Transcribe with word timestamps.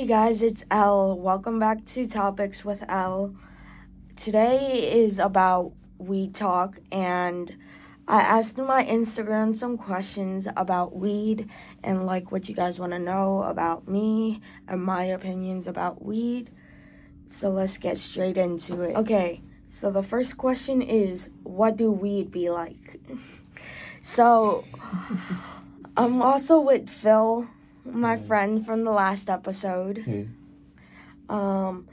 Hey 0.00 0.06
guys, 0.06 0.40
it's 0.40 0.64
Elle. 0.70 1.18
Welcome 1.18 1.58
back 1.58 1.84
to 1.84 2.06
Topics 2.06 2.64
with 2.64 2.82
Elle. 2.88 3.36
Today 4.16 4.90
is 4.94 5.18
about 5.18 5.72
weed 5.98 6.34
talk, 6.34 6.78
and 6.90 7.54
I 8.08 8.22
asked 8.22 8.56
my 8.56 8.82
Instagram 8.82 9.54
some 9.54 9.76
questions 9.76 10.48
about 10.56 10.96
weed 10.96 11.50
and 11.84 12.06
like 12.06 12.32
what 12.32 12.48
you 12.48 12.54
guys 12.54 12.78
want 12.78 12.92
to 12.92 12.98
know 12.98 13.42
about 13.42 13.88
me 13.88 14.40
and 14.66 14.82
my 14.82 15.04
opinions 15.04 15.66
about 15.66 16.02
weed. 16.02 16.48
So 17.26 17.50
let's 17.50 17.76
get 17.76 17.98
straight 17.98 18.38
into 18.38 18.80
it. 18.80 18.96
Okay, 18.96 19.42
so 19.66 19.90
the 19.90 20.02
first 20.02 20.38
question 20.38 20.80
is 20.80 21.28
what 21.42 21.76
do 21.76 21.92
weed 21.92 22.30
be 22.30 22.48
like? 22.48 22.98
so 24.00 24.64
I'm 25.94 26.22
also 26.22 26.58
with 26.58 26.88
Phil, 26.88 27.50
my 27.94 28.16
friend 28.16 28.64
from 28.64 28.84
the 28.84 28.90
last 28.90 29.28
episode. 29.30 30.28
Um, 31.28 31.86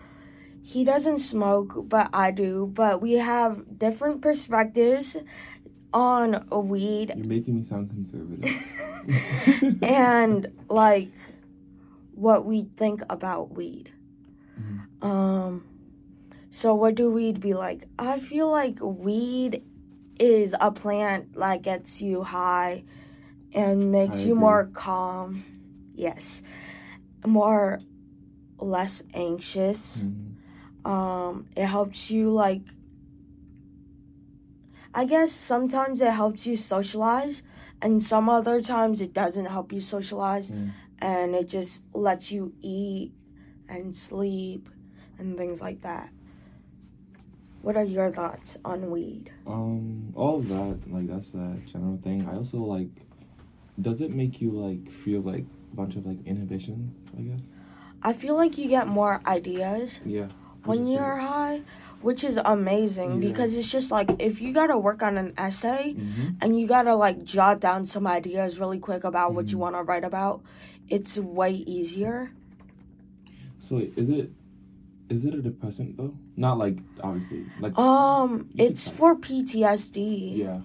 he 0.62 0.84
doesn't 0.84 1.20
smoke, 1.20 1.88
but 1.88 2.09
I 2.13 2.31
do. 2.31 2.71
But 2.73 3.02
we 3.02 3.13
have 3.13 3.80
different 3.80 4.21
perspectives 4.21 5.16
on 5.94 6.48
weed 6.52 7.13
You're 7.16 7.26
making 7.26 7.55
me 7.55 7.63
sound 7.63 7.90
conservative. 7.90 8.52
and 9.81 10.48
like 10.70 11.09
what 12.13 12.45
we 12.45 12.68
think 12.76 13.02
about 13.09 13.54
weed. 13.55 13.91
Mhm. 14.59 15.04
Um, 15.05 15.63
so 16.49 16.73
what 16.73 16.95
do 16.95 17.12
weed 17.12 17.40
be 17.40 17.54
like? 17.54 17.88
I 17.99 18.20
feel 18.20 18.49
like 18.49 18.79
weed 18.82 19.63
is 20.20 20.55
a 20.59 20.71
plant 20.71 21.34
that 21.35 21.62
gets 21.62 22.02
you 22.02 22.23
high 22.23 22.84
and 23.54 23.91
makes 23.91 24.18
I 24.18 24.26
you 24.26 24.32
agree. 24.32 24.41
more 24.41 24.66
calm. 24.73 25.45
Yes, 25.97 26.43
more 27.25 27.81
less 28.59 29.03
anxious. 29.13 30.03
Mhm. 30.03 30.23
um 30.85 31.45
it 31.57 31.65
helps 31.65 32.09
you 32.09 32.31
like 32.31 32.62
i 34.93 35.04
guess 35.05 35.31
sometimes 35.31 35.99
it 36.01 36.12
helps 36.13 36.48
you 36.48 36.55
socialize 36.55 37.43
and 37.81 38.01
some 38.01 38.29
other 38.29 38.62
times 38.62 39.01
it 39.01 39.13
doesn't 39.13 39.45
help 39.45 39.73
you 39.73 39.81
socialize 39.81 40.51
Mm. 40.51 40.71
and 40.99 41.35
it 41.35 41.48
just 41.49 41.84
lets 41.93 42.32
you 42.32 42.54
eat 42.61 43.11
and 43.67 43.93
sleep 43.95 44.70
and 45.20 45.35
things 45.37 45.59
like 45.61 45.82
that 45.82 46.09
what 47.61 47.76
are 47.76 47.84
your 47.84 48.09
thoughts 48.11 48.57
on 48.63 48.89
weed 48.89 49.29
Um, 49.45 50.13
all 50.15 50.37
of 50.37 50.48
that, 50.49 50.77
like 50.91 51.07
that's 51.07 51.34
a 51.34 51.57
general 51.71 51.98
thing. 52.04 52.27
I 52.27 52.35
also 52.35 52.59
like. 52.59 52.89
Does 53.79 53.99
it 54.01 54.11
make 54.11 54.41
you 54.41 54.51
like 54.51 54.89
feel 55.04 55.21
like 55.21 55.45
bunch 55.73 55.96
of 55.96 56.05
like 56.05 56.20
inhibitions? 56.26 56.98
I 57.18 57.21
guess. 57.21 57.41
i 58.04 58.13
feel 58.13 58.35
like 58.35 58.57
you 58.57 58.68
get 58.70 58.87
more 58.87 59.21
ideas 59.26 59.99
Yeah. 60.05 60.27
when 60.65 60.87
you're 60.87 61.18
high 61.18 61.62
which 62.01 62.23
is 62.23 62.37
amazing 62.46 63.13
Yeah. 63.21 63.27
because 63.29 63.54
it's 63.55 63.70
just 63.71 63.90
like 63.91 64.09
if 64.19 64.40
you 64.41 64.53
gotta 64.53 64.78
work 64.78 65.01
on 65.01 65.18
an 65.18 65.34
essay 65.38 65.94
hmm 65.94 66.28
and 66.41 66.59
you 66.59 66.68
gotta 66.68 66.95
like 66.95 67.23
jot 67.23 67.59
down 67.59 67.85
some 67.85 68.06
ideas 68.07 68.59
really 68.59 68.79
quick 68.79 69.03
about 69.03 69.34
what 69.34 69.51
you 69.51 69.57
Mhm. 69.57 69.62
want 69.62 69.75
to 69.75 69.81
write 69.84 70.03
about 70.03 70.41
it's 70.90 71.18
way 71.18 71.51
easier 71.68 72.31
So 73.59 73.79
is 73.97 74.09
it? 74.09 74.31
Is 75.09 75.25
it 75.25 75.34
a 75.34 75.41
depressant 75.41 75.97
though? 75.97 76.13
Not 76.35 76.57
like 76.57 76.78
obviously 77.03 77.45
like. 77.59 77.78
um 77.78 78.47
it's 78.57 78.88
for 78.88 79.16
ptsd 79.16 80.38
yeah. 80.38 80.62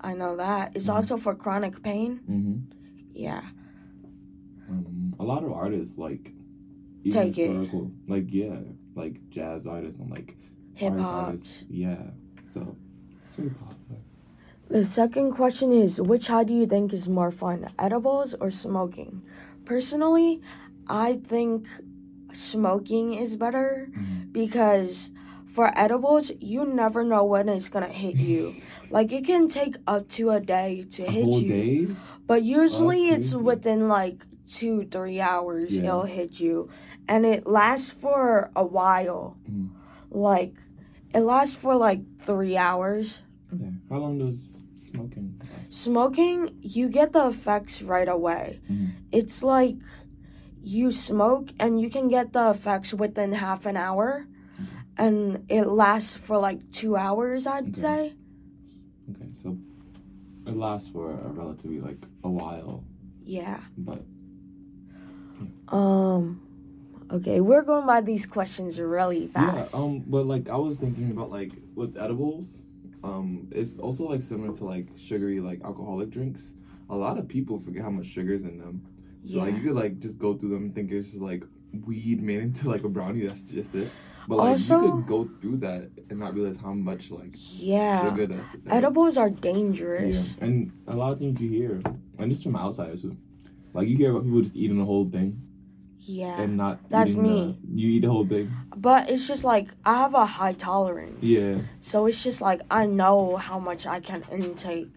i 0.00 0.14
know 0.14 0.36
that 0.36 0.72
it's 0.76 0.86
Mhm. 0.88 0.94
also 0.94 1.16
for 1.16 1.34
chronic 1.34 1.82
pain 1.82 2.10
hmm 2.26 2.56
yeah 3.12 3.42
lot 5.32 5.42
of 5.44 5.52
artists 5.52 5.98
like. 5.98 6.32
even 7.04 7.12
Take 7.22 7.38
it. 7.38 7.50
historical, 7.50 7.90
Like 8.08 8.26
yeah, 8.32 8.56
like 8.94 9.14
jazz 9.30 9.66
artists 9.66 10.00
and 10.00 10.10
like. 10.10 10.36
hip 10.74 10.92
hop. 10.98 11.34
Yeah. 11.68 12.02
So. 12.52 12.60
It's 13.28 13.36
very 13.36 13.50
popular. 13.50 14.00
the 14.68 14.84
second 14.84 15.28
question 15.40 15.70
is 15.72 16.00
which 16.00 16.26
high 16.32 16.42
do 16.44 16.52
you 16.60 16.66
think 16.66 16.92
is 16.92 17.06
more 17.08 17.30
fun 17.30 17.68
edibles 17.78 18.34
or 18.42 18.50
smoking 18.50 19.22
personally 19.64 20.40
i 20.88 21.08
think 21.32 21.66
smoking 22.32 23.14
is 23.14 23.36
better 23.36 23.88
Mhm. 23.92 24.32
because 24.32 25.10
for 25.46 25.70
edibles 25.78 26.32
you 26.40 26.64
never 26.66 27.04
know 27.04 27.24
when 27.24 27.48
it's 27.48 27.68
gonna 27.68 27.88
hit 28.04 28.16
you 28.16 28.54
like 28.90 29.12
it 29.12 29.24
can 29.24 29.48
take 29.48 29.76
up 29.86 30.08
to 30.16 30.30
a 30.30 30.40
day 30.40 30.84
to 30.90 31.02
A 31.04 31.10
hit 31.10 31.26
you 31.26 31.48
day. 31.48 31.94
But 32.26 32.42
usually 32.42 33.02
it's 33.14 33.32
within 33.34 33.86
like 33.86 34.26
two, 34.46 34.84
three 34.90 35.20
hours 35.20 35.72
Yeah. 35.72 35.82
it'll 35.84 36.04
hit 36.04 36.40
you. 36.40 36.68
And 37.08 37.24
it 37.26 37.46
lasts 37.46 37.90
for 37.90 38.50
a 38.56 38.64
while. 38.64 39.36
Mhm. 39.50 39.70
Like 40.10 40.54
it 41.14 41.20
lasts 41.20 41.54
for 41.56 41.74
like 41.76 42.00
three 42.22 42.56
hours. 42.56 43.22
Okay. 43.52 43.72
How 43.88 43.98
long 43.98 44.18
does 44.18 44.58
smoking 44.90 45.40
last? 45.40 45.74
Smoking, 45.74 46.56
you 46.60 46.88
get 46.88 47.12
the 47.12 47.28
effects 47.28 47.82
right 47.82 48.08
away. 48.08 48.60
Mhm. 48.70 48.90
It's 49.12 49.42
like 49.42 49.76
you 50.60 50.90
smoke 50.90 51.52
and 51.60 51.80
you 51.80 51.88
can 51.90 52.08
get 52.08 52.32
the 52.32 52.50
effects 52.50 52.92
within 52.92 53.32
half 53.32 53.66
an 53.66 53.76
hour. 53.76 54.26
And 54.98 55.44
it 55.48 55.66
lasts 55.66 56.14
for 56.16 56.38
like 56.38 56.70
two 56.72 56.96
hours, 56.96 57.46
I'd 57.46 57.68
Okay. 57.68 57.80
say. 57.80 58.12
Okay, 59.10 59.30
so 59.42 59.56
it 60.46 60.56
lasts 60.56 60.88
for 60.88 61.12
a 61.12 61.28
relatively 61.30 61.80
like 61.80 62.02
a 62.24 62.30
while, 62.30 62.82
Yeah. 63.24 63.60
but 63.76 64.02
Um 65.68 66.40
okay, 67.10 67.40
we're 67.40 67.62
going 67.62 67.86
by 67.86 68.00
these 68.00 68.26
questions 68.26 68.78
really 68.80 69.28
fast. 69.28 69.72
yeah. 69.74 69.80
Um, 69.80 70.00
but 70.06 70.26
like 70.26 70.48
I 70.48 70.56
was 70.56 70.78
thinking 70.78 71.10
about 71.10 71.30
like 71.30 71.52
with 71.74 71.96
edibles, 71.96 72.62
um, 73.04 73.48
it's 73.50 73.78
also 73.78 74.08
like 74.08 74.22
similar 74.22 74.54
to 74.56 74.64
like 74.64 74.88
sugary 74.96 75.40
like 75.40 75.60
alcoholic 75.64 76.10
drinks. 76.10 76.54
A 76.90 76.96
lot 76.96 77.18
of 77.18 77.26
people 77.28 77.58
forget 77.58 77.82
how 77.82 77.90
much 77.90 78.06
sugar's 78.06 78.42
in 78.42 78.58
them. 78.58 78.82
So 79.26 79.38
like 79.38 79.54
you 79.56 79.60
could 79.62 79.74
like 79.74 79.98
just 79.98 80.18
go 80.18 80.34
through 80.34 80.50
them 80.50 80.64
and 80.66 80.74
think 80.74 80.92
it's 80.92 81.10
just 81.10 81.22
like 81.22 81.42
weed 81.84 82.22
made 82.22 82.40
into 82.40 82.70
like 82.70 82.84
a 82.84 82.88
brownie. 82.88 83.26
That's 83.26 83.42
just 83.42 83.74
it. 83.74 83.90
But 84.28 84.36
like 84.38 84.48
Also- 84.50 84.82
you 84.82 84.92
could 84.92 85.06
go 85.06 85.28
through 85.40 85.58
that 85.58 85.90
and 86.10 86.18
not 86.18 86.34
realize 86.34 86.56
how 86.56 86.72
much 86.74 87.10
like 87.10 87.34
yeah. 87.34 88.08
sugar 88.08 88.26
that's. 88.26 88.56
Edibles 88.68 89.16
are 89.16 89.30
dangerous. 89.30 90.34
Yeah, 90.38 90.44
and 90.44 90.72
a 90.86 90.94
lot 90.96 91.12
of 91.12 91.18
things 91.18 91.40
you 91.40 91.48
hear, 91.50 91.82
and 92.18 92.30
just 92.30 92.42
from 92.42 92.56
outsiders 92.56 93.02
too. 93.02 93.16
Like 93.76 93.88
you 93.88 93.96
hear 93.96 94.10
about 94.10 94.24
people 94.24 94.40
just 94.40 94.56
eating 94.56 94.78
the 94.78 94.84
whole 94.86 95.08
thing 95.08 95.38
Yeah. 96.00 96.40
and 96.40 96.56
not. 96.56 96.88
That's 96.88 97.12
me. 97.12 97.58
The, 97.62 97.80
you 97.80 97.88
eat 97.90 98.00
the 98.00 98.08
whole 98.08 98.26
thing. 98.26 98.50
But 98.74 99.10
it's 99.10 99.26
just 99.28 99.44
like 99.44 99.68
I 99.84 99.98
have 99.98 100.14
a 100.14 100.24
high 100.24 100.54
tolerance. 100.54 101.22
Yeah. 101.22 101.58
So 101.82 102.06
it's 102.06 102.22
just 102.22 102.40
like 102.40 102.62
I 102.70 102.86
know 102.86 103.36
how 103.36 103.58
much 103.58 103.86
I 103.86 104.00
can 104.00 104.24
intake. 104.32 104.88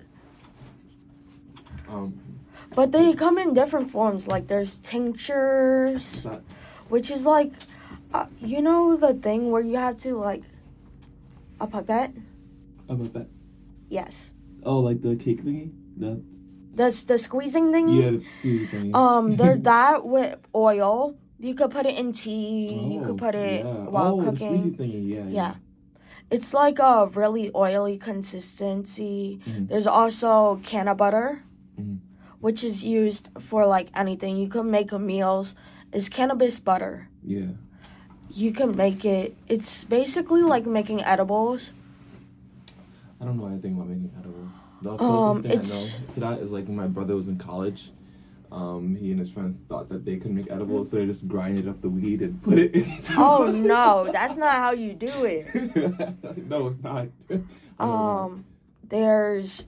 Um. 1.90 2.20
But 2.74 2.92
they 2.94 3.14
come 3.14 3.38
in 3.38 3.54
different 3.54 3.92
forms. 3.92 4.28
Like 4.28 4.48
there's 4.48 4.78
tinctures, 4.78 6.24
that? 6.24 6.42
which 6.88 7.12
is 7.12 7.26
like, 7.26 7.52
uh, 8.14 8.28
you 8.40 8.62
know, 8.62 8.96
the 8.96 9.14
thing 9.14 9.52
where 9.52 9.62
you 9.62 9.76
have 9.76 9.98
to 10.04 10.16
like 10.16 10.44
a 11.60 11.68
pipette. 11.68 12.14
A 12.88 12.96
that? 12.96 13.28
Yes. 13.90 14.32
Oh, 14.64 14.80
like 14.80 15.02
the 15.02 15.16
cake 15.16 15.44
thingy. 15.44 15.72
That's 15.98 16.40
The 16.80 16.88
the 17.12 17.18
squeezing 17.20 17.72
thing. 17.76 17.88
yeah, 17.92 18.12
the 18.12 18.24
sweet 18.40 18.72
thingy. 18.72 18.96
Um, 18.96 19.36
they're 19.36 19.60
that 19.74 20.06
with 20.08 20.40
oil. 20.56 21.16
You 21.40 21.54
could 21.56 21.72
put 21.72 21.86
it 21.86 21.96
in 22.00 22.12
tea. 22.12 22.72
you 22.72 23.00
Oh, 23.02 23.06
could 23.06 23.18
put 23.20 23.36
it 23.36 23.64
yeah. 23.66 23.88
while 23.92 24.16
oh, 24.20 24.24
cooking. 24.24 24.56
The 24.64 24.76
thingy. 24.80 25.04
Yeah. 25.08 25.28
Yeah. 25.28 25.54
It's 26.32 26.54
like 26.54 26.80
a 26.80 27.08
really 27.12 27.50
oily 27.56 27.98
consistency. 27.98 29.40
Mhm. 29.48 29.68
There's 29.68 29.88
also 29.88 30.60
canna 30.64 30.94
butter, 30.96 31.44
Mhm. 31.80 32.00
which 32.40 32.64
is 32.64 32.84
used 32.84 33.28
for 33.40 33.66
like 33.66 33.88
anything. 33.96 34.38
You 34.38 34.48
can 34.48 34.70
make 34.72 34.92
meals. 34.94 35.56
It's 35.92 36.08
cannabis 36.08 36.60
butter. 36.60 37.10
Yeah. 37.24 37.58
You 38.30 38.52
can 38.54 38.76
make 38.78 39.04
it. 39.04 39.36
It's 39.48 39.84
basically 39.84 40.44
like 40.44 40.66
making 40.68 41.02
edibles. 41.04 41.72
I 43.20 43.26
don't 43.26 43.38
know 43.38 43.48
anything 43.48 43.74
about 43.76 43.88
making 43.90 44.12
edibles. 44.20 44.54
The 44.82 44.92
Um, 44.92 44.98
closest 44.98 45.44
thing 45.44 45.52
I 45.52 45.56
know 45.64 46.14
to 46.14 46.20
that 46.22 46.40
is 46.40 46.52
like 46.52 46.66
when 46.68 46.76
my 46.76 46.88
brother 46.88 47.16
was 47.16 47.28
in 47.28 47.38
college. 47.38 47.92
Um, 48.52 48.96
he 48.96 49.12
and 49.12 49.20
his 49.20 49.30
friends 49.30 49.58
thought 49.68 49.90
that 49.90 50.06
they 50.06 50.18
could 50.18 50.32
make 50.32 50.50
edibles, 50.50 50.90
so 50.90 50.98
they 50.98 51.06
just 51.06 51.28
grinded 51.28 51.68
up 51.68 51.82
the 51.82 51.90
weed 51.90 52.22
and 52.24 52.42
put 52.42 52.58
it 52.58 52.74
into. 52.76 53.14
Oh 53.18 53.52
no, 53.52 54.10
that's 54.12 54.38
not 54.38 54.56
how 54.56 54.72
you 54.72 54.94
do 54.94 55.24
it. 55.26 55.54
no, 56.48 56.68
it's 56.68 56.82
not. 56.84 57.08
Um, 57.80 58.44
there's 58.90 59.64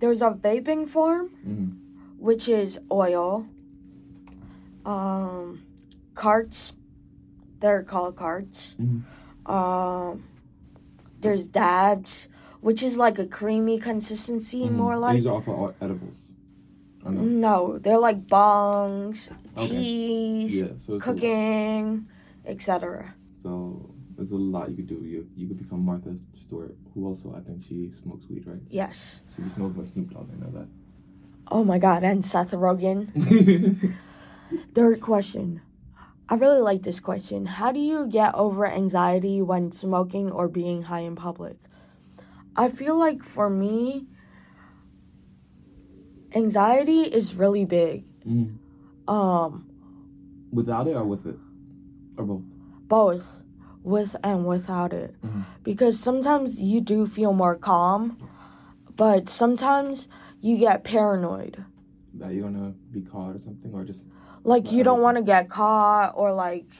there's 0.00 0.20
a 0.20 0.30
vaping 0.30 0.88
form, 0.88 1.30
Mhm. 1.46 1.76
which 2.18 2.48
is 2.48 2.80
oil. 2.90 3.46
Um, 4.84 5.62
carts, 6.14 6.72
they're 7.60 7.82
called 7.84 8.16
carts. 8.16 8.74
Mhm. 8.80 9.02
Um, 9.48 10.24
there's 11.20 11.46
dabs, 11.46 12.28
which 12.60 12.82
is 12.82 12.96
like 12.96 13.18
a 13.18 13.26
creamy 13.26 13.78
consistency, 13.78 14.64
Mhm. 14.66 14.72
more 14.72 14.96
like. 14.98 15.14
These 15.16 15.26
are 15.26 15.34
all 15.34 15.40
for 15.40 15.74
edibles. 15.80 16.16
No? 17.04 17.10
No, 17.22 17.78
they're 17.78 17.98
like 17.98 18.26
bongs, 18.26 19.30
Okay. 19.56 19.68
teas, 19.68 20.54
Yeah. 20.56 20.62
So 20.64 20.70
it's 20.72 20.88
a 20.88 20.92
lot. 20.92 21.00
cooking, 21.02 22.06
etc. 22.44 23.14
So 23.42 23.88
there's 24.16 24.32
a 24.32 24.36
lot 24.36 24.68
you 24.70 24.76
could 24.76 24.88
do. 24.88 24.96
You 25.06 25.26
you 25.36 25.46
could 25.48 25.58
become 25.58 25.84
Martha 25.84 26.16
Stewart, 26.34 26.76
who 26.92 27.06
also 27.06 27.32
I 27.34 27.40
think 27.40 27.62
she 27.64 27.90
smokes 28.02 28.28
weed, 28.28 28.46
right? 28.46 28.60
Yes. 28.68 29.20
She 29.36 29.42
be 29.42 29.50
smoking 29.54 29.78
with 29.78 29.88
Snoop 29.92 30.10
Dogg. 30.12 30.28
I 30.34 30.44
know 30.44 30.50
that. 30.58 30.68
Oh 31.50 31.64
my 31.64 31.78
god, 31.78 32.02
and 32.04 32.26
Seth 32.26 32.50
Rogen. 32.52 33.08
Third 34.74 35.00
question. 35.00 35.60
I 36.28 36.34
really 36.34 36.60
like 36.60 36.82
this 36.82 37.00
question. 37.00 37.46
How 37.46 37.72
do 37.72 37.80
you 37.80 38.06
get 38.06 38.34
over 38.34 38.66
anxiety 38.66 39.40
when 39.40 39.72
smoking 39.72 40.30
or 40.30 40.46
being 40.48 40.82
high 40.82 41.00
in 41.00 41.14
public? 41.16 41.56
I 42.58 42.68
feel 42.68 42.98
like 42.98 43.22
for 43.22 43.48
me, 43.48 44.08
anxiety 46.34 47.02
is 47.02 47.36
really 47.36 47.64
big. 47.64 48.04
Mhm. 48.26 48.58
Um, 49.06 49.64
Without 50.52 50.88
it 50.88 50.96
or 50.96 51.04
with 51.04 51.24
it, 51.26 51.38
or 52.16 52.24
both. 52.24 52.42
both 52.88 53.42
with 53.84 54.16
and 54.24 54.44
without 54.46 54.92
it. 54.92 55.14
Mhm. 55.22 55.44
Because 55.62 55.98
sometimes 56.00 56.60
you 56.60 56.80
do 56.80 57.06
feel 57.06 57.32
more 57.32 57.54
calm, 57.54 58.16
but 58.96 59.28
sometimes 59.28 60.08
you 60.40 60.58
get 60.58 60.82
paranoid. 60.84 61.64
That 62.14 62.32
you're 62.34 62.44
gonna 62.50 62.74
be 62.90 63.02
caught 63.02 63.36
or 63.36 63.38
something, 63.38 63.72
or 63.72 63.84
just 63.84 64.06
Like 64.44 64.72
you 64.72 64.82
don't 64.82 65.00
want 65.02 65.16
to 65.18 65.22
get 65.22 65.48
caught 65.50 66.14
or 66.16 66.32
like 66.32 66.70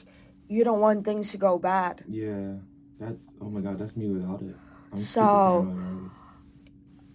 you 0.47 0.63
don't 0.63 0.79
want 0.81 1.05
things 1.05 1.31
to 1.31 1.37
go 1.37 1.57
bad. 1.59 2.03
yeah. 2.07 2.55
That's 2.99 3.31
oh 3.39 3.49
my 3.49 3.61
god, 3.61 3.77
that's 3.79 3.95
me 3.95 4.09
without 4.09 4.41
it. 4.41 4.55
I'm 4.91 4.99
So- 4.99 5.75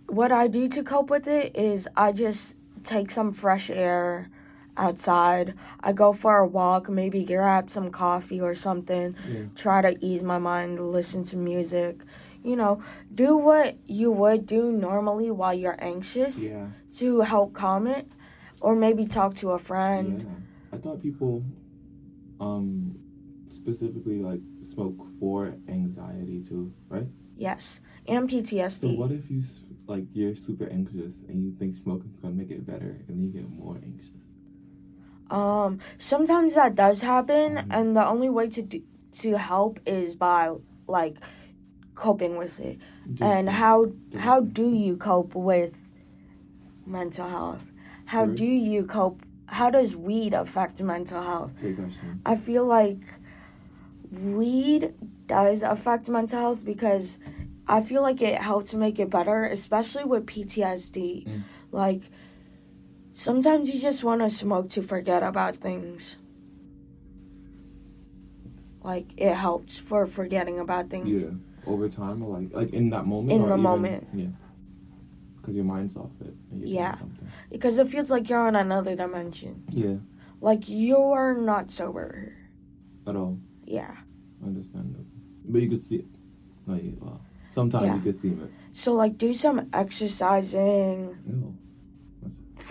What 0.07 0.31
I 0.31 0.47
do 0.49 0.69
to 0.69 0.83
cope 0.85 1.11
with 1.11 1.27
it 1.27 1.57
is 1.57 1.89
I 1.97 2.13
just 2.13 2.55
take 2.85 3.11
some 3.11 3.33
fresh 3.33 3.69
air 3.71 4.29
outside. 4.77 5.55
I 5.81 5.93
go 5.93 6.13
for 6.13 6.37
a 6.39 6.47
walk, 6.47 6.89
maybe 6.89 7.25
grab 7.25 7.71
some 7.71 7.91
coffee 7.91 8.41
or 8.41 8.55
something. 8.55 9.17
Yeah. 9.29 9.45
Try 9.57 9.81
to 9.83 9.97
ease 10.05 10.23
my 10.23 10.39
mind, 10.39 10.79
listen 10.79 11.25
to 11.25 11.37
music. 11.37 12.03
You 12.45 12.55
know, 12.57 12.83
do 13.13 13.37
what 13.39 13.77
you 13.87 14.13
would 14.13 14.47
do 14.47 14.71
normally 14.71 15.31
while 15.31 15.55
you're 15.55 15.83
anxious 15.83 16.43
Yeah. 16.45 16.69
to 16.99 17.23
help 17.23 17.53
calm 17.55 17.87
it, 17.87 18.07
or 18.61 18.77
maybe 18.77 19.07
talk 19.07 19.35
to 19.37 19.51
a 19.53 19.59
friend. 19.59 20.21
Yeah. 20.23 20.77
I 20.77 20.79
thought 20.81 21.01
people, 21.01 21.43
um, 22.41 22.97
specifically 23.49 24.21
like 24.21 24.43
smoke 24.63 25.07
for 25.19 25.55
anxiety 25.69 26.43
too, 26.43 26.73
right? 26.91 27.07
Yes, 27.37 27.81
and 28.07 28.29
PTSD. 28.29 28.81
So 28.95 29.01
what 29.01 29.11
if 29.13 29.31
you 29.31 29.43
like 29.87 30.05
you're 30.15 30.37
super 30.37 30.67
anxious 30.69 31.23
and 31.29 31.45
you 31.45 31.53
think 31.59 31.75
smoking's 31.75 32.17
gonna 32.21 32.35
make 32.35 32.51
it 32.51 32.67
better, 32.67 33.03
and 33.09 33.09
then 33.09 33.23
you 33.23 33.31
get 33.31 33.51
more 33.51 33.77
anxious? 33.85 34.11
Um, 35.31 35.79
sometimes 35.99 36.55
that 36.55 36.75
does 36.75 37.01
happen, 37.03 37.57
Mhm. 37.57 37.67
and 37.71 37.97
the 37.97 38.07
only 38.07 38.29
way 38.29 38.49
to 38.49 38.63
do, 38.63 38.83
to 39.13 39.39
help 39.39 39.81
is 39.87 40.15
by 40.15 40.55
like 40.87 41.17
coping 41.95 42.37
with 42.37 42.61
it. 42.61 42.79
Just 43.13 43.23
and 43.23 43.49
how 43.49 43.93
how 44.17 44.41
do 44.41 44.71
you 44.71 44.97
cope 44.97 45.35
with 45.35 45.83
mental 46.87 47.29
health? 47.29 47.73
How 48.07 48.27
do 48.27 48.45
you 48.45 48.85
cope? 48.85 49.23
How 49.47 49.71
does 49.71 49.97
weed 49.97 50.35
affect 50.35 50.83
mental 50.83 51.23
health? 51.23 51.53
I 52.25 52.37
feel 52.37 52.65
like 52.67 53.01
weed 54.11 54.95
does 55.27 55.63
affect 55.63 56.09
mental 56.09 56.39
health 56.39 56.65
because 56.65 57.19
I 57.67 57.81
feel 57.81 58.03
like 58.03 58.21
it 58.21 58.41
helps 58.41 58.75
make 58.75 58.99
it 58.99 59.11
better, 59.11 59.45
especially 59.45 60.05
with 60.05 60.27
PTSD. 60.27 61.27
Mm. 61.27 61.43
Like 61.73 62.11
sometimes 63.15 63.71
you 63.71 63.81
just 63.81 64.05
want 64.05 64.21
to 64.21 64.31
smoke 64.31 64.71
to 64.71 64.83
forget 64.83 65.23
about 65.23 65.57
things. 65.57 66.17
Like 68.83 69.13
it 69.17 69.35
helps 69.35 69.79
for 69.79 70.07
forgetting 70.07 70.59
about 70.61 70.91
things. 70.91 71.09
Yeah. 71.23 71.31
Over 71.67 71.89
time, 71.89 72.23
or 72.23 72.39
like 72.39 72.53
like 72.53 72.71
in 72.75 72.91
that 72.91 73.07
moment. 73.07 73.33
In 73.33 73.43
the 73.43 73.49
even- 73.49 73.61
moment. 73.61 74.09
Yeah. 74.13 74.27
Because 75.41 75.57
your 75.57 75.65
mind's 75.65 75.97
off 75.97 76.11
it. 76.21 76.35
And 76.51 76.67
Yeah. 76.69 76.97
Because 77.51 77.79
it 77.79 77.89
feels 77.89 78.11
like 78.11 78.29
you're 78.29 78.47
on 78.47 78.57
another 78.57 78.97
dimension. 78.97 79.65
Yeah. 79.71 79.97
Like 80.41 80.65
you're 80.67 81.35
not 81.35 81.71
sober. 81.71 82.35
At 83.07 83.17
all. 83.17 83.39
Yeah. 83.65 83.95
Understandable. 84.45 85.05
But 85.45 85.63
you 85.63 85.69
could 85.71 85.83
see 85.83 85.97
it. 85.97 86.07
No, 86.67 86.75
yeah, 86.75 86.91
well, 87.01 87.21
sometimes 87.51 87.87
Yeah. 87.87 87.97
you 87.97 88.01
could 88.03 88.19
see 88.19 88.29
it. 88.29 88.51
So 88.73 88.93
like 88.95 89.19
do 89.19 89.35
some 89.35 89.69
exercising. 89.73 91.17
Ew. 91.27 91.57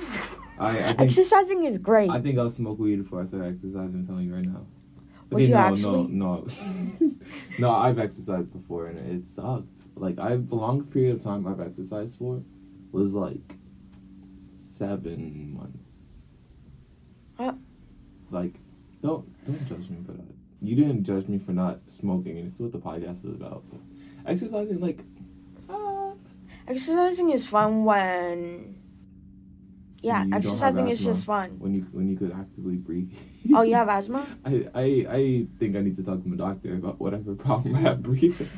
I, 0.59 0.69
I 0.69 0.73
think 0.83 1.01
Exercising 1.01 1.63
is 1.63 1.77
great. 1.79 2.09
I 2.09 2.21
think 2.21 2.37
I'll 2.37 2.49
smoke 2.49 2.79
weed 2.79 2.97
before 2.97 3.21
I 3.21 3.25
start 3.25 3.45
exercising. 3.45 3.95
I'm 3.95 4.05
telling 4.07 4.25
you 4.27 4.35
right 4.35 4.45
now. 4.45 4.65
Would 5.31 5.43
you 5.43 5.49
no, 5.49 5.57
actually? 5.57 6.13
no, 6.13 6.43
no, 6.43 6.47
no. 7.59 7.71
I've 7.71 7.97
exercised 7.97 8.51
before 8.53 8.87
and 8.87 8.99
it 8.99 9.25
sucked. 9.25 9.67
Like 9.95 10.19
I, 10.19 10.35
the 10.37 10.55
longest 10.55 10.91
period 10.91 11.15
of 11.15 11.23
time 11.23 11.47
I've 11.47 11.59
exercised 11.59 12.17
for 12.17 12.43
was 12.91 13.13
like 13.13 13.55
seven 14.77 15.55
months. 15.55 15.95
Uh. 17.39 17.53
Like, 18.29 18.53
don't 19.01 19.25
don't 19.45 19.67
judge 19.67 19.89
me, 19.89 19.97
but 20.05 20.15
uh, 20.15 20.32
you 20.63 20.75
didn't 20.75 21.03
judge 21.03 21.27
me 21.27 21.37
for 21.37 21.51
not 21.51 21.79
smoking, 21.87 22.37
and 22.37 22.47
it's 22.47 22.59
what 22.59 22.71
the 22.71 22.79
podcast 22.79 23.25
is 23.25 23.35
about. 23.35 23.63
But 23.69 23.81
exercising, 24.25 24.79
like, 24.79 24.99
uh, 25.69 26.11
Exercising 26.67 27.29
is 27.31 27.45
fun 27.45 27.83
when 27.83 28.75
Yeah, 30.01 30.23
exercising 30.31 30.87
is 30.87 31.03
just 31.03 31.25
fun. 31.25 31.59
when 31.59 31.73
you 31.73 31.81
when 31.91 32.07
you 32.09 32.15
could 32.17 32.31
actively 32.31 32.75
breathe. 32.75 33.11
Oh, 33.53 33.61
you 33.63 33.75
have 33.75 33.89
asthma? 33.89 34.25
I, 34.45 34.67
I 34.73 34.83
I 35.09 35.47
think 35.59 35.75
I 35.75 35.81
need 35.81 35.95
to 35.97 36.03
talk 36.03 36.21
to 36.23 36.27
my 36.27 36.37
doctor 36.37 36.73
about 36.75 36.99
whatever 36.99 37.35
problem 37.47 37.75
I 37.75 37.79
have 37.79 38.01
breathing. 38.01 38.49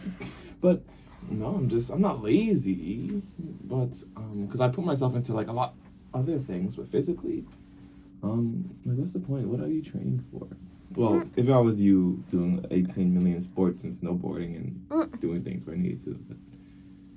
but 0.62 0.84
no, 1.30 1.48
I'm 1.48 1.69
just 1.69 1.90
I'm 1.90 2.02
not 2.02 2.22
lazy, 2.22 3.22
but 3.63 3.94
um, 4.16 4.46
because 4.46 4.62
I 4.62 4.68
put 4.69 4.86
myself 4.86 5.16
into 5.16 5.34
like 5.34 5.48
a 5.48 5.54
lot 5.54 5.74
other 6.13 6.38
things, 6.40 6.75
but 6.75 6.88
physically, 6.88 7.44
um, 8.24 8.69
like 8.86 8.98
what's 8.98 9.12
the 9.13 9.19
point? 9.19 9.48
What 9.48 9.60
are 9.60 9.68
you 9.68 9.81
training 9.81 10.24
for? 10.31 10.48
Well, 10.94 11.24
if 11.36 11.50
I 11.50 11.58
was 11.60 11.80
you 11.80 12.24
doing 12.30 12.66
18 12.72 13.14
million 13.14 13.42
sports 13.42 13.84
and 13.84 13.94
snowboarding 13.94 14.56
and 14.56 15.22
doing 15.22 15.44
things 15.44 15.66
where 15.66 15.76
I 15.76 15.80
needed 15.80 16.04
to, 16.06 16.20
but 16.28 16.38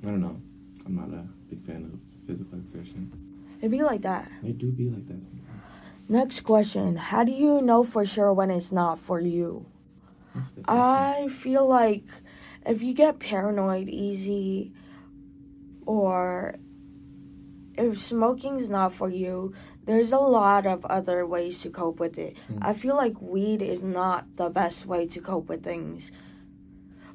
I 0.02 0.10
don't 0.10 0.20
know. 0.20 0.40
I'm 0.86 0.96
not 0.96 1.10
a 1.10 1.26
big 1.50 1.64
fan 1.64 1.84
of 1.84 2.26
physical 2.26 2.58
exertion. 2.58 3.12
It'd 3.58 3.70
be 3.70 3.82
like 3.82 4.02
that. 4.02 4.30
I 4.44 4.50
do 4.50 4.70
be 4.72 4.88
like 4.88 5.06
that 5.08 5.20
sometimes. 5.22 6.08
Next 6.08 6.40
question. 6.40 6.96
How 6.96 7.24
do 7.24 7.32
you 7.32 7.60
know 7.60 7.84
for 7.84 8.06
sure 8.06 8.32
when 8.32 8.50
it's 8.50 8.72
not 8.72 8.98
for 8.98 9.20
you? 9.20 9.66
That's 10.34 10.48
a 10.48 10.52
good 10.52 10.66
question. 10.66 10.82
I 10.82 11.28
feel 11.28 11.68
like 11.68 12.06
if 12.64 12.82
you 12.82 12.94
get 12.94 13.18
paranoid 13.18 13.88
easy 13.88 14.72
or 15.84 16.56
if 17.76 18.00
smoking's 18.00 18.70
not 18.70 18.92
for 18.92 19.10
you, 19.10 19.54
there's 19.88 20.12
a 20.12 20.18
lot 20.18 20.66
of 20.66 20.84
other 20.84 21.24
ways 21.26 21.60
to 21.62 21.70
cope 21.70 21.98
with 21.98 22.18
it. 22.18 22.36
Mm. 22.52 22.58
I 22.60 22.74
feel 22.74 22.94
like 22.94 23.20
weed 23.22 23.62
is 23.62 23.82
not 23.82 24.26
the 24.36 24.50
best 24.50 24.84
way 24.84 25.06
to 25.06 25.18
cope 25.20 25.48
with 25.48 25.64
things. 25.64 26.12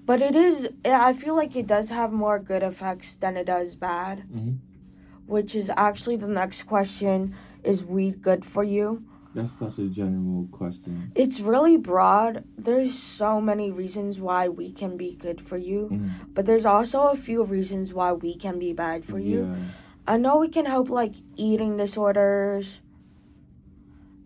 But 0.08 0.22
it 0.22 0.36
is 0.36 0.68
I 0.84 1.14
feel 1.14 1.36
like 1.36 1.56
it 1.56 1.68
does 1.68 1.90
have 1.90 2.12
more 2.12 2.40
good 2.40 2.64
effects 2.64 3.16
than 3.16 3.38
it 3.38 3.46
does 3.46 3.76
bad, 3.76 4.24
Mhm. 4.28 4.58
which 5.28 5.54
is 5.56 5.70
actually 5.78 6.18
the 6.18 6.28
next 6.28 6.64
question 6.64 7.36
is 7.64 7.86
weed 7.86 8.22
good 8.24 8.44
for 8.44 8.64
you? 8.64 9.04
That's 9.36 9.54
such 9.54 9.78
a 9.80 9.88
general 9.88 10.48
question. 10.52 11.12
It's 11.16 11.40
really 11.42 11.78
broad. 11.78 12.44
There's 12.58 12.94
so 12.98 13.40
many 13.40 13.72
reasons 13.72 14.20
why 14.20 14.50
we 14.50 14.72
can 14.72 14.98
be 14.98 15.16
good 15.16 15.40
for 15.42 15.58
you, 15.58 15.90
Mhm. 15.92 16.10
but 16.36 16.46
there's 16.48 16.66
also 16.66 17.00
a 17.08 17.16
few 17.16 17.44
reasons 17.44 17.94
why 17.94 18.12
we 18.14 18.36
can 18.36 18.60
be 18.60 18.74
bad 18.74 19.06
for 19.06 19.20
you. 19.20 19.42
Yeah. 19.46 19.56
I 20.08 20.18
know 20.18 20.38
we 20.38 20.50
can 20.50 20.66
help 20.66 20.90
like 20.90 21.16
eating 21.36 21.78
disorders 21.78 22.82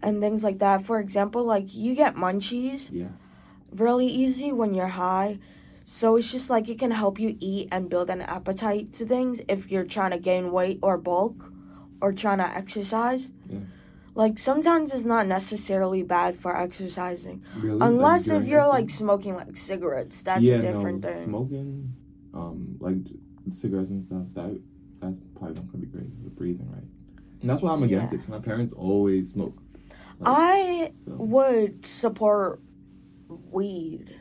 and 0.02 0.22
things 0.22 0.44
like 0.44 0.60
that. 0.60 0.84
For 0.84 1.00
example, 1.00 1.44
like 1.44 1.76
you 1.76 1.96
get 1.96 2.16
munchies 2.16 2.90
Yeah. 2.92 3.10
really 3.72 4.08
easy 4.08 4.52
when 4.52 4.74
you're 4.74 4.88
high. 4.88 5.40
So 5.86 6.18
it's 6.18 6.32
just 6.32 6.50
like 6.50 6.68
it 6.68 6.80
can 6.80 6.92
help 6.92 7.20
you 7.20 7.38
eat 7.40 7.70
and 7.72 7.90
build 7.90 8.10
an 8.10 8.22
appetite 8.22 8.92
to 8.94 9.06
things 9.06 9.42
if 9.48 9.72
you're 9.72 9.86
trying 9.86 10.12
to 10.12 10.20
gain 10.20 10.52
weight 10.52 10.80
or 10.82 10.98
bulk 10.98 11.54
or 12.02 12.12
trying 12.12 12.40
to 12.40 12.48
exercise. 12.48 13.32
Yeah. 13.48 13.60
Like 14.14 14.40
sometimes 14.40 14.94
it's 14.94 15.06
not 15.06 15.28
necessarily 15.28 16.02
bad 16.02 16.36
for 16.36 16.58
exercising. 16.58 17.44
Really? 17.56 17.80
Unless 17.80 18.26
during 18.26 18.42
if 18.42 18.48
you're 18.48 18.68
like 18.68 18.90
smoking 18.90 19.36
like 19.36 19.56
cigarettes, 19.56 20.24
that's 20.24 20.44
yeah, 20.44 20.56
a 20.56 20.62
different 20.62 21.02
no, 21.02 21.12
thing. 21.12 21.24
Smoking, 21.26 21.94
um, 22.34 22.78
like 22.80 22.98
cigarettes 23.52 23.92
and 23.92 24.04
stuff. 24.04 24.26
That 24.34 24.60
that's 25.00 25.20
probably 25.38 25.56
not 25.56 25.68
gonna 25.72 25.86
be 25.86 25.88
great 25.88 26.10
for 26.24 26.30
breathing, 26.32 26.70
right? 26.72 26.84
And 27.42 27.50
that's 27.50 27.62
why 27.62 27.72
I'm 27.72 27.84
against 27.84 28.12
Yeah. 28.14 28.18
it. 28.18 28.22
'cause 28.22 28.30
my 28.30 28.40
parents 28.40 28.74
always 28.74 29.30
smoke. 29.32 29.62
Like, 30.20 30.28
I 30.36 30.92
so. 31.06 31.12
would 31.16 31.86
support 31.86 32.62
weed. 33.52 34.16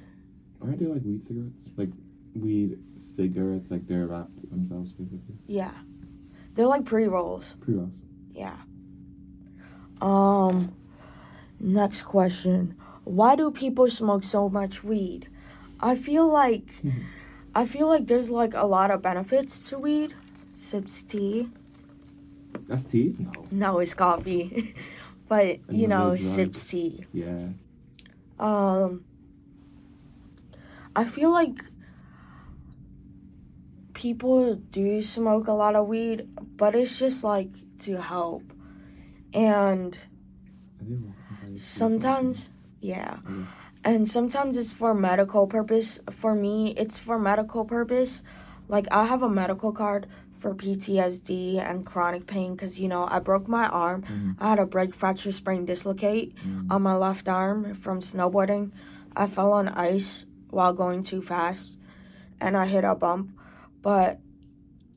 aren't 0.61 0.79
they 0.79 0.87
like 0.87 1.05
weed 1.05 1.23
cigarettes? 1.25 1.71
Like 1.77 1.91
weed 2.35 2.79
cigarettes, 2.97 3.71
like 3.71 3.87
they're 3.87 4.07
wrapped 4.07 4.49
themselves 4.51 4.93
basically. 4.93 5.37
Yeah. 5.47 5.73
They're 6.55 6.67
like 6.67 6.85
pre 6.85 7.07
rolls. 7.07 7.55
Pre 7.61 7.75
rolls. 7.75 7.95
Yeah. 8.35 8.57
Um, 10.01 10.75
next 11.61 12.03
question. 12.03 12.75
Why 13.05 13.37
do 13.37 13.51
people 13.51 13.89
smoke 13.89 14.25
so 14.25 14.49
much 14.49 14.83
weed? 14.85 15.29
I 15.81 15.95
feel 15.97 16.27
like 16.31 16.69
I 17.55 17.65
feel 17.65 17.87
like 17.87 18.07
there's 18.07 18.31
like 18.31 18.53
a 18.55 18.67
lot 18.67 18.91
of 18.91 19.01
benefits 19.03 19.69
to 19.71 19.79
weed. 19.79 20.15
Sips 20.57 21.03
tea. 21.03 21.49
That's 22.67 22.83
tea? 22.83 23.15
No. 23.19 23.47
No, 23.51 23.79
it's 23.79 23.95
coffee. 23.95 24.75
but 25.29 25.61
you 25.71 25.87
know, 25.87 26.17
drug. 26.17 26.21
sips 26.21 26.69
tea. 26.69 27.05
Yeah. 27.13 27.49
Um 28.41 29.05
I 30.97 31.05
feel 31.05 31.31
like 31.31 31.61
people 33.93 34.55
do 34.55 35.03
smoke 35.03 35.47
a 35.47 35.53
lot 35.53 35.77
of 35.77 35.87
weed, 35.87 36.27
but 36.57 36.75
it's 36.75 36.99
just 36.99 37.23
like 37.23 37.51
to 37.81 38.01
help. 38.01 38.43
And 39.35 39.97
I 40.81 40.85
think 40.85 41.01
we'll 41.03 41.13
compare 41.29 41.49
it 41.51 41.59
to 41.59 41.65
sometimes 41.65 42.51
yeah. 42.81 43.17
something. 43.17 43.49
And 43.85 44.09
sometimes 44.09 44.57
it's 44.57 44.73
for 44.73 44.95
medical 44.95 45.47
purpose. 45.47 46.01
For 46.11 46.35
me, 46.35 46.75
it's 46.77 46.99
for 46.99 47.19
medical 47.19 47.65
purpose. 47.65 48.23
Like 48.69 48.87
I 48.91 49.05
have 49.05 49.23
a 49.23 49.29
medical 49.29 49.73
card 49.73 50.07
for 50.39 50.55
PTSD 50.55 51.59
and 51.59 51.85
chronic 51.87 52.27
pain 52.27 52.57
cuz 52.57 52.81
you 52.81 52.89
know, 52.89 53.07
I 53.11 53.19
broke 53.19 53.49
my 53.49 53.67
arm. 53.69 54.03
Mhm. 54.03 54.37
I 54.39 54.51
had 54.51 54.59
a 54.59 54.67
break 54.67 54.95
fracture 54.95 55.33
sprain 55.33 55.65
dislocate 55.65 56.35
Mm. 56.45 56.71
on 56.71 56.83
my 56.83 56.97
left 56.97 57.29
arm 57.29 57.75
from 57.75 58.01
snowboarding. 58.01 58.71
I 59.15 59.27
fell 59.27 59.53
on 59.53 59.69
ice 59.69 60.27
while 60.51 60.73
going 60.73 61.03
too 61.03 61.23
fast 61.23 61.79
and 62.41 62.57
I 62.57 62.67
hit 62.67 62.85
a 62.85 62.95
bump. 62.95 63.31
But 63.83 64.21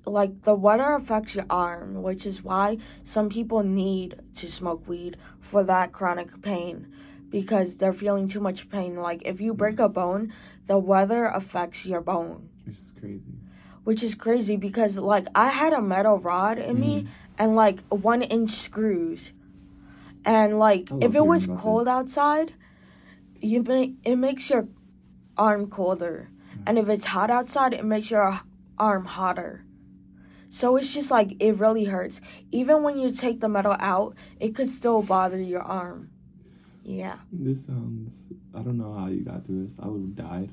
like 0.06 0.42
the 0.42 0.56
weather 0.56 0.94
affects 0.94 1.36
your 1.36 1.46
arm, 1.50 2.02
which 2.02 2.26
is 2.26 2.44
why 2.44 2.78
some 3.04 3.30
people 3.30 3.64
need 3.64 4.20
to 4.36 4.48
smoke 4.52 4.88
weed 4.88 5.18
for 5.40 5.64
that 5.64 5.92
chronic 5.92 6.42
pain 6.42 6.88
because 7.30 7.78
they're 7.78 7.94
feeling 7.94 8.28
too 8.28 8.40
much 8.40 8.70
pain. 8.70 8.96
Like 8.96 9.22
if 9.26 9.40
you 9.40 9.54
break 9.54 9.80
a 9.80 9.88
bone, 9.88 10.34
the 10.68 10.80
weather 10.80 11.26
affects 11.26 11.86
your 11.86 12.02
bone, 12.02 12.50
Which 12.66 12.78
is 12.78 12.94
crazy. 13.00 13.39
Which 13.84 14.04
is 14.04 14.16
crazy 14.16 14.56
because 14.56 14.98
like 14.98 15.28
I 15.36 15.50
had 15.50 15.74
a 15.74 15.82
metal 15.82 16.18
rod 16.18 16.58
in 16.58 16.80
me 16.80 17.02
mm-hmm. 17.02 17.12
and 17.38 17.56
like 17.56 17.82
one 17.90 18.22
inch 18.22 18.52
screws. 18.52 19.34
And 20.26 20.60
like 20.60 20.90
if 21.02 21.16
it 21.16 21.26
was 21.26 21.48
cold 21.48 21.88
this. 21.88 21.92
outside, 21.92 22.54
you 23.42 23.64
make 23.64 23.96
it 24.04 24.18
makes 24.18 24.50
your 24.50 24.68
arm 25.38 25.70
colder. 25.70 26.30
Mm. 26.54 26.64
And 26.68 26.80
if 26.80 26.90
it's 26.90 27.06
hot 27.06 27.30
outside, 27.30 27.74
it 27.74 27.86
makes 27.86 28.12
your 28.12 28.42
arm 28.78 29.06
hotter. 29.06 29.64
So 30.50 30.76
it's 30.78 30.94
just 30.94 31.12
like 31.12 31.36
it 31.40 31.54
really 31.54 31.86
hurts. 31.86 32.22
Even 32.52 32.84
when 32.84 32.98
you 32.98 33.12
take 33.12 33.40
the 33.40 33.50
metal 33.50 33.76
out, 33.80 34.16
it 34.40 34.56
could 34.56 34.68
still 34.68 35.04
bother 35.04 35.40
your 35.40 35.62
arm. 35.62 36.10
Yeah. 36.84 37.18
This 37.32 37.66
sounds. 37.66 38.14
I 38.56 38.62
don't 38.62 38.78
know 38.78 38.94
how 38.94 39.08
you 39.08 39.22
got 39.22 39.46
through 39.46 39.68
this. 39.68 39.76
I 39.80 39.88
would 39.88 40.02
have 40.02 40.16
died. 40.16 40.50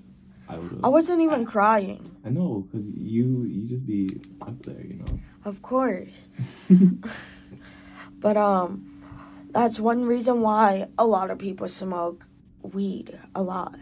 I 0.49 0.57
would. 0.57 0.81
I 0.85 0.89
wasn't 0.89 1.21
even 1.23 1.45
crying. 1.45 2.11
I 2.25 2.31
know, 2.31 2.67
cause 2.73 2.87
you 2.87 3.45
you 3.45 3.67
just 3.67 3.87
be 3.87 4.21
up 4.43 4.63
there, 4.65 4.81
you 4.81 4.95
know. 4.95 5.21
Of 5.45 5.63
course. 5.63 6.09
But 8.19 8.37
um 8.37 8.93
that's 9.51 9.79
one 9.79 10.05
reason 10.05 10.41
why 10.41 10.89
a 10.99 11.07
lot 11.07 11.31
of 11.31 11.39
people 11.39 11.69
smoke 11.69 12.27
weed 12.63 13.19
a 13.35 13.43
lot. 13.43 13.77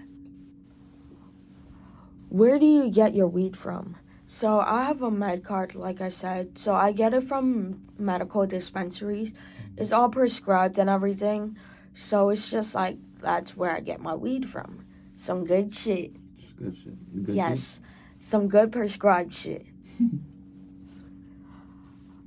Where 2.28 2.58
do 2.58 2.66
you 2.66 2.90
get 2.90 3.14
your 3.14 3.28
weed 3.28 3.56
from? 3.56 3.96
So 4.26 4.60
I 4.60 4.84
have 4.84 5.02
a 5.02 5.10
med 5.10 5.44
card 5.44 5.74
like 5.74 6.00
I 6.00 6.08
said. 6.08 6.58
So 6.58 6.74
I 6.74 6.92
get 6.92 7.14
it 7.14 7.24
from 7.24 7.82
medical 7.98 8.46
dispensaries. 8.46 9.32
It's 9.76 9.92
all 9.92 10.08
prescribed 10.08 10.78
and 10.78 10.90
everything. 10.90 11.56
So 11.94 12.30
it's 12.30 12.50
just 12.50 12.74
like 12.74 12.98
that's 13.20 13.56
where 13.56 13.70
I 13.70 13.80
get 13.80 14.00
my 14.00 14.14
weed 14.14 14.48
from. 14.50 14.84
Some 15.16 15.44
good 15.46 15.74
shit. 15.74 16.12
Good 16.56 16.76
shit. 16.76 17.24
Good 17.24 17.34
yes. 17.34 17.80
Some 18.20 18.48
good 18.48 18.72
prescribed 18.72 19.34
shit. 19.34 19.66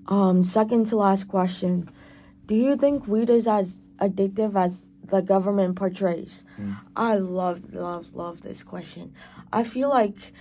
um, 0.07 0.43
second 0.43 0.85
to 0.87 0.97
last 0.97 1.27
question. 1.27 1.89
Do 2.45 2.55
you 2.55 2.75
think 2.77 3.07
weed 3.07 3.29
is 3.29 3.47
as 3.47 3.79
addictive 3.99 4.55
as 4.55 4.87
the 5.03 5.21
government 5.21 5.75
portrays? 5.75 6.45
Mm. 6.59 6.77
I 6.95 7.17
love, 7.17 7.73
love, 7.73 8.13
love 8.13 8.41
this 8.41 8.63
question. 8.63 9.13
I 9.51 9.63
feel 9.63 9.89
like 9.89 10.33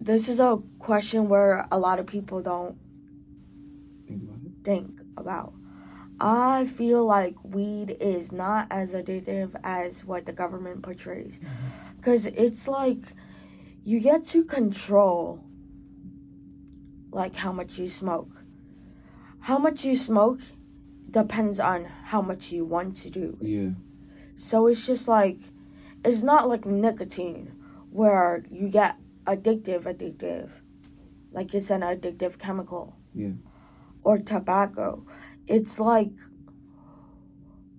this 0.00 0.28
is 0.28 0.40
a 0.40 0.58
question 0.78 1.28
where 1.28 1.66
a 1.70 1.78
lot 1.78 1.98
of 1.98 2.06
people 2.06 2.42
don't 2.42 2.78
Think 4.06 4.22
about 4.22 4.38
it. 4.44 4.64
think 4.64 5.00
about. 5.16 5.52
I 6.20 6.64
feel 6.66 7.04
like 7.04 7.34
weed 7.42 7.96
is 8.00 8.32
not 8.32 8.68
as 8.70 8.94
addictive 8.94 9.54
as 9.64 10.04
what 10.04 10.26
the 10.26 10.32
government 10.32 10.82
portrays. 10.82 11.40
Because 12.04 12.26
it's 12.26 12.68
like 12.68 13.02
you 13.82 13.98
get 13.98 14.26
to 14.26 14.44
control 14.44 15.42
like 17.10 17.34
how 17.36 17.50
much 17.50 17.78
you 17.78 17.88
smoke. 17.88 18.44
How 19.40 19.56
much 19.56 19.86
you 19.86 19.96
smoke 19.96 20.40
depends 21.10 21.58
on 21.58 21.86
how 21.86 22.20
much 22.20 22.52
you 22.52 22.66
want 22.66 22.94
to 22.98 23.08
do. 23.08 23.38
Yeah. 23.40 23.70
So 24.36 24.66
it's 24.66 24.86
just 24.86 25.08
like 25.08 25.38
it's 26.04 26.22
not 26.22 26.46
like 26.46 26.66
nicotine 26.66 27.56
where 27.90 28.44
you 28.50 28.68
get 28.68 28.96
addictive 29.24 29.84
addictive. 29.84 30.50
Like 31.32 31.54
it's 31.54 31.70
an 31.70 31.80
addictive 31.80 32.38
chemical. 32.38 32.96
Yeah. 33.14 33.32
Or 34.02 34.18
tobacco. 34.18 35.06
It's 35.46 35.80
like 35.80 36.12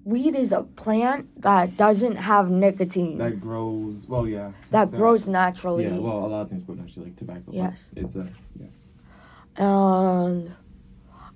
weed 0.05 0.35
is 0.35 0.53
a 0.53 0.63
plant 0.63 1.41
that 1.41 1.75
doesn't 1.75 2.15
have 2.15 2.49
nicotine. 2.49 3.17
That 3.17 3.41
grows. 3.41 4.05
Well, 4.07 4.27
yeah. 4.27 4.51
that 4.69 4.91
grows 4.91 5.27
naturally. 5.27 5.85
Yeah. 5.85 5.97
Well, 5.97 6.25
a 6.25 6.27
lot 6.27 6.41
of 6.43 6.49
things 6.49 6.63
grow 6.63 6.75
naturally, 6.75 7.07
like 7.07 7.17
tobacco. 7.17 7.51
Yes. 7.51 7.89
It's 7.95 8.15
a. 8.15 8.27
Yeah. 8.55 8.67
and 9.57 10.55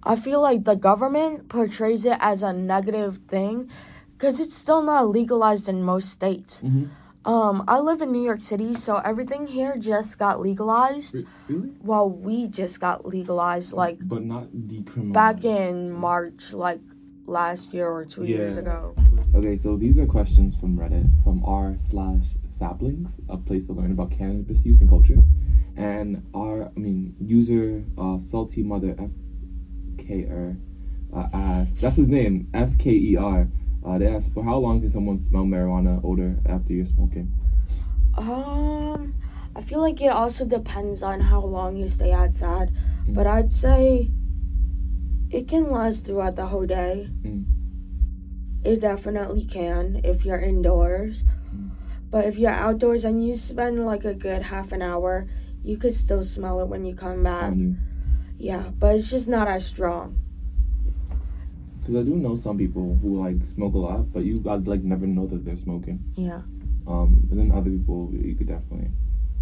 I 0.03 0.15
feel 0.15 0.41
like 0.41 0.63
the 0.63 0.75
government 0.75 1.49
portrays 1.49 2.05
it 2.05 2.17
as 2.21 2.43
a 2.43 2.53
negative 2.53 3.19
thing 3.27 3.69
because 4.13 4.39
it's 4.39 4.55
still 4.55 4.83
not 4.83 5.09
legalized 5.09 5.67
in 5.67 5.83
most 5.83 6.09
states. 6.09 6.61
Mm-hmm. 6.61 6.85
Um, 7.25 7.65
I 7.67 7.79
live 7.79 8.01
in 8.01 8.11
New 8.13 8.23
York 8.23 8.39
City, 8.41 8.73
so 8.73 8.97
everything 8.97 9.45
here 9.45 9.75
just 9.77 10.17
got 10.17 10.39
legalized. 10.39 11.17
Really? 11.47 11.73
Well, 11.81 12.09
we 12.09 12.47
just 12.47 12.79
got 12.79 13.05
legalized 13.05 13.73
like 13.73 13.97
But 14.01 14.23
not 14.23 14.47
decriminalized. 14.47 15.13
back 15.13 15.43
in 15.43 15.91
March, 15.91 16.53
like 16.53 16.79
last 17.29 17.73
year 17.73 17.87
or 17.87 18.03
two 18.03 18.25
years 18.25 18.57
ago. 18.57 18.95
Okay, 19.35 19.57
so 19.57 19.77
these 19.77 19.97
are 19.99 20.05
questions 20.05 20.59
from 20.59 20.75
Reddit 20.75 21.07
from 21.23 21.43
r 21.45 21.75
slash 21.77 22.25
saplings, 22.45 23.17
a 23.29 23.37
place 23.37 23.67
to 23.67 23.73
learn 23.73 23.91
about 23.91 24.11
cannabis 24.11 24.65
use 24.65 24.81
and 24.81 24.89
culture. 24.89 25.17
And 25.77 26.23
our, 26.35 26.65
I 26.65 26.79
mean, 26.79 27.15
user 27.21 27.85
uh, 27.97 28.19
salty 28.19 28.63
mother 28.63 28.97
FKR 29.97 30.59
uh, 31.15 31.27
asked, 31.31 31.79
that's 31.79 31.95
his 31.97 32.07
name, 32.07 32.49
F 32.53 32.77
K 32.79 32.91
E 32.91 33.15
R. 33.15 33.47
Uh, 33.85 33.97
they 33.97 34.07
asked, 34.07 34.33
for 34.33 34.43
how 34.43 34.57
long 34.57 34.81
can 34.81 34.91
someone 34.91 35.21
smell 35.21 35.43
marijuana 35.43 36.03
odor 36.03 36.37
after 36.47 36.73
you're 36.73 36.85
smoking? 36.85 37.31
Um, 38.17 39.13
I 39.55 39.61
feel 39.61 39.79
like 39.79 40.01
it 40.01 40.11
also 40.11 40.43
depends 40.43 41.01
on 41.01 41.21
how 41.21 41.41
long 41.41 41.77
you 41.77 41.87
stay 41.87 42.11
outside, 42.11 42.71
but 43.07 43.25
I'd 43.25 43.53
say 43.53 44.11
it 45.31 45.47
can 45.47 45.69
last 45.69 46.05
throughout 46.05 46.35
the 46.35 46.47
whole 46.47 46.65
day. 46.65 47.09
Mm. 47.21 47.45
It 48.63 48.81
definitely 48.81 49.45
can 49.45 50.01
if 50.03 50.25
you're 50.25 50.39
indoors. 50.39 51.23
Mm. 51.55 51.71
But 52.09 52.25
if 52.25 52.37
you're 52.37 52.51
outdoors 52.51 53.05
and 53.05 53.25
you 53.25 53.35
spend 53.35 53.85
like 53.85 54.05
a 54.05 54.13
good 54.13 54.43
half 54.43 54.71
an 54.71 54.81
hour, 54.81 55.27
you 55.63 55.77
could 55.77 55.93
still 55.93 56.23
smell 56.23 56.61
it 56.61 56.67
when 56.67 56.85
you 56.85 56.95
come 56.95 57.23
back. 57.23 57.53
Yeah, 58.37 58.71
but 58.79 58.95
it's 58.95 59.09
just 59.09 59.27
not 59.27 59.47
as 59.47 59.65
strong. 59.65 60.19
Because 61.79 61.95
I 61.97 62.03
do 62.03 62.15
know 62.15 62.35
some 62.35 62.57
people 62.57 62.97
who 63.01 63.21
like 63.21 63.45
smoke 63.45 63.73
a 63.73 63.77
lot, 63.77 64.13
but 64.13 64.23
you 64.23 64.43
I'd 64.49 64.67
like 64.67 64.81
never 64.81 65.05
know 65.05 65.27
that 65.27 65.45
they're 65.45 65.57
smoking. 65.57 66.03
Yeah. 66.15 66.41
Um, 66.87 67.27
and 67.29 67.39
then 67.39 67.51
other 67.51 67.69
people 67.69 68.09
you 68.13 68.35
could 68.35 68.47
definitely. 68.47 68.91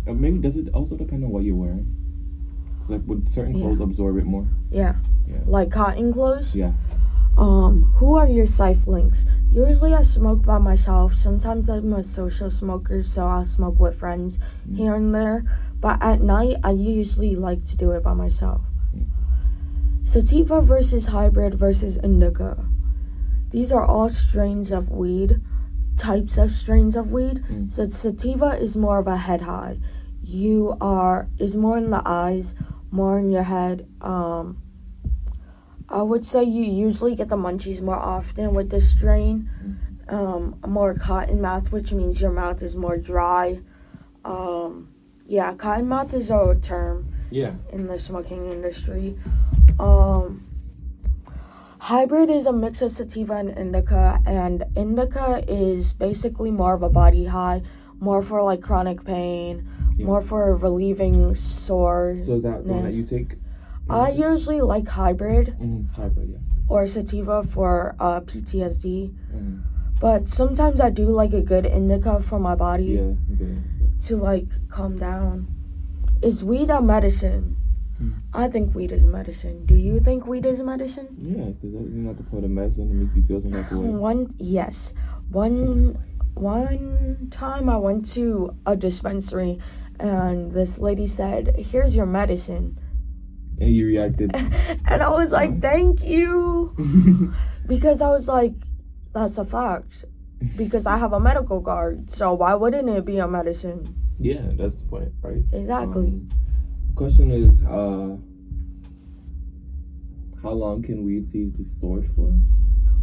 Uh, 0.07 0.13
maybe 0.13 0.39
does 0.39 0.57
it 0.57 0.69
also 0.73 0.95
depend 0.95 1.23
on 1.23 1.29
what 1.29 1.43
you're 1.43 1.55
wearing? 1.55 2.06
Like 2.89 3.01
would 3.05 3.29
certain 3.29 3.55
Yeah. 3.55 3.65
clothes 3.65 3.79
absorb 3.79 4.17
it 4.17 4.25
more? 4.25 4.45
Yeah. 4.69 4.95
Yeah. 5.27 5.37
Like 5.45 5.71
cotton 5.71 6.13
clothes. 6.13 6.55
Yeah. 6.55 6.71
Um, 7.37 7.91
who 7.97 8.15
are 8.15 8.27
your 8.27 8.47
sifelings? 8.47 9.25
Usually 9.51 9.93
I 9.93 10.01
smoke 10.01 10.43
by 10.45 10.57
myself. 10.57 11.15
Sometimes 11.15 11.69
I'm 11.69 11.93
a 11.93 12.01
social 12.01 12.49
smoker, 12.49 13.03
so 13.03 13.27
I'll 13.27 13.45
smoke 13.45 13.79
with 13.79 13.95
friends 13.95 14.39
Mm. 14.67 14.77
here 14.77 14.95
and 14.95 15.13
there. 15.13 15.43
But 15.79 16.01
at 16.01 16.21
night, 16.23 16.57
I 16.63 16.71
usually 16.71 17.35
like 17.35 17.65
to 17.67 17.77
do 17.77 17.91
it 17.91 18.01
by 18.03 18.13
myself. 18.13 18.61
Mm. 18.95 19.05
Sativa 20.03 20.61
versus 20.61 21.07
hybrid 21.07 21.53
versus 21.53 21.97
indica. 21.97 22.65
These 23.51 23.71
are 23.71 23.85
all 23.85 24.09
strains 24.09 24.71
of 24.71 24.89
weed, 24.89 25.39
types 25.95 26.37
of 26.37 26.51
strains 26.51 26.95
of 26.95 27.11
weed. 27.11 27.43
Mm. 27.51 27.69
So 27.69 27.87
sativa 27.87 28.57
is 28.59 28.75
more 28.75 28.97
of 28.99 29.07
a 29.07 29.17
head 29.17 29.41
high. 29.41 29.77
You 30.23 30.75
are 30.81 31.27
is 31.37 31.55
more 31.55 31.77
in 31.77 31.91
the 31.91 32.01
eyes, 32.03 32.55
more 32.91 33.19
in 33.19 33.29
your 33.29 33.43
head. 33.43 33.87
Um, 34.01 34.61
I 35.89 36.01
would 36.01 36.25
say 36.25 36.43
you 36.43 36.63
usually 36.63 37.15
get 37.15 37.29
the 37.29 37.37
munchies 37.37 37.81
more 37.81 37.95
often 37.95 38.53
with 38.53 38.69
this 38.69 38.89
strain. 38.91 39.49
Um, 40.09 40.59
more 40.65 40.93
cotton 40.93 41.41
mouth, 41.41 41.71
which 41.71 41.91
means 41.93 42.21
your 42.21 42.31
mouth 42.31 42.61
is 42.61 42.75
more 42.75 42.97
dry. 42.97 43.59
Um, 44.25 44.89
yeah, 45.25 45.53
cotton 45.53 45.87
mouth 45.87 46.13
is 46.13 46.31
a 46.31 46.55
term 46.61 47.13
Yeah. 47.29 47.55
in 47.71 47.87
the 47.87 47.99
smoking 47.99 48.51
industry. 48.51 49.17
Um, 49.79 50.45
hybrid 51.79 52.29
is 52.29 52.45
a 52.45 52.53
mix 52.53 52.81
of 52.81 52.91
sativa 52.91 53.33
and 53.33 53.49
indica, 53.49 54.21
and 54.25 54.63
indica 54.75 55.43
is 55.47 55.93
basically 55.93 56.51
more 56.51 56.73
of 56.73 56.83
a 56.83 56.89
body 56.89 57.25
high, 57.25 57.61
more 57.99 58.21
for 58.21 58.41
like 58.43 58.61
chronic 58.61 59.03
pain, 59.03 59.67
Yeah. 59.97 60.05
more 60.05 60.21
for 60.21 60.55
relieving 60.55 61.35
sores. 61.35 62.25
So 62.27 62.33
is 62.35 62.43
that 62.43 62.63
one 62.63 62.83
that 62.83 62.93
you 62.93 63.03
take? 63.05 63.35
I 63.89 64.09
usually 64.11 64.61
like 64.61 64.87
hybrid 64.87 65.55
Mm, 65.59 65.95
hybrid, 65.95 66.29
yeah. 66.31 66.37
or 66.69 66.85
sativa 66.87 67.43
for 67.43 67.95
uh, 67.99 68.21
PTSD, 68.21 69.13
Mm, 69.35 69.61
but 69.99 70.27
sometimes 70.29 70.79
I 70.81 70.89
do 70.91 71.05
like 71.09 71.33
a 71.33 71.41
good 71.41 71.65
indica 71.65 72.19
for 72.21 72.37
my 72.39 72.53
body 72.55 72.99
yeah. 73.01 73.15
Okay. 73.33 73.57
to 74.07 74.17
like 74.17 74.47
calm 74.69 74.97
down. 74.97 75.47
Is 76.21 76.43
weed 76.43 76.69
a 76.69 76.81
medicine? 76.81 77.55
Hmm. 77.97 78.11
I 78.33 78.47
think 78.47 78.75
weed 78.75 78.91
is 78.91 79.05
medicine. 79.05 79.65
Do 79.65 79.73
you 79.75 79.99
think 79.99 80.27
weed 80.27 80.45
is 80.45 80.59
a 80.59 80.63
medicine? 80.63 81.07
Yeah, 81.17 81.45
because 81.57 81.73
not 81.89 82.17
the 82.17 82.23
point 82.23 82.45
of 82.45 82.51
medicine 82.51 82.89
to 82.89 82.93
make 82.93 83.15
you 83.15 83.23
feel 83.23 83.41
some 83.41 83.51
type 83.53 83.71
of 83.71 83.77
way. 83.79 83.89
One 83.89 84.33
yes. 84.37 84.93
One 85.31 85.97
one 86.35 87.29
time 87.31 87.69
I 87.69 87.77
went 87.77 88.05
to 88.13 88.55
a 88.67 88.75
dispensary 88.75 89.57
and 89.99 90.51
this 90.51 90.79
lady 90.79 91.07
said, 91.07 91.55
"Here's 91.57 91.95
your 91.95 92.05
medicine." 92.05 92.79
And 93.59 93.73
you 93.73 93.87
reacted. 93.87 94.31
and 94.35 95.01
I 95.01 95.09
was 95.09 95.31
like, 95.31 95.61
"Thank 95.61 96.03
you." 96.03 96.73
Because 97.67 97.99
I 97.99 98.07
was 98.07 98.29
like, 98.29 98.53
that's 99.13 99.37
a 99.37 99.43
fact. 99.43 100.05
Because 100.55 100.85
I 100.85 100.95
have 100.97 101.11
a 101.11 101.19
medical 101.19 101.61
card. 101.61 102.09
So 102.09 102.33
why 102.33 102.53
wouldn't 102.53 102.87
it 102.87 103.03
be 103.03 103.17
a 103.17 103.27
medicine? 103.27 103.93
yeah, 104.19 104.41
that's 104.53 104.75
the 104.75 104.85
point, 104.85 105.11
right? 105.21 105.43
Exactly. 105.51 106.07
Um, 106.07 106.29
question 106.95 107.29
is, 107.29 107.61
uh, 107.63 108.15
how 110.41 110.51
long 110.51 110.81
can 110.81 111.03
weed 111.03 111.29
seeds 111.29 111.57
be 111.57 111.65
stored 111.65 112.09
for? 112.15 112.33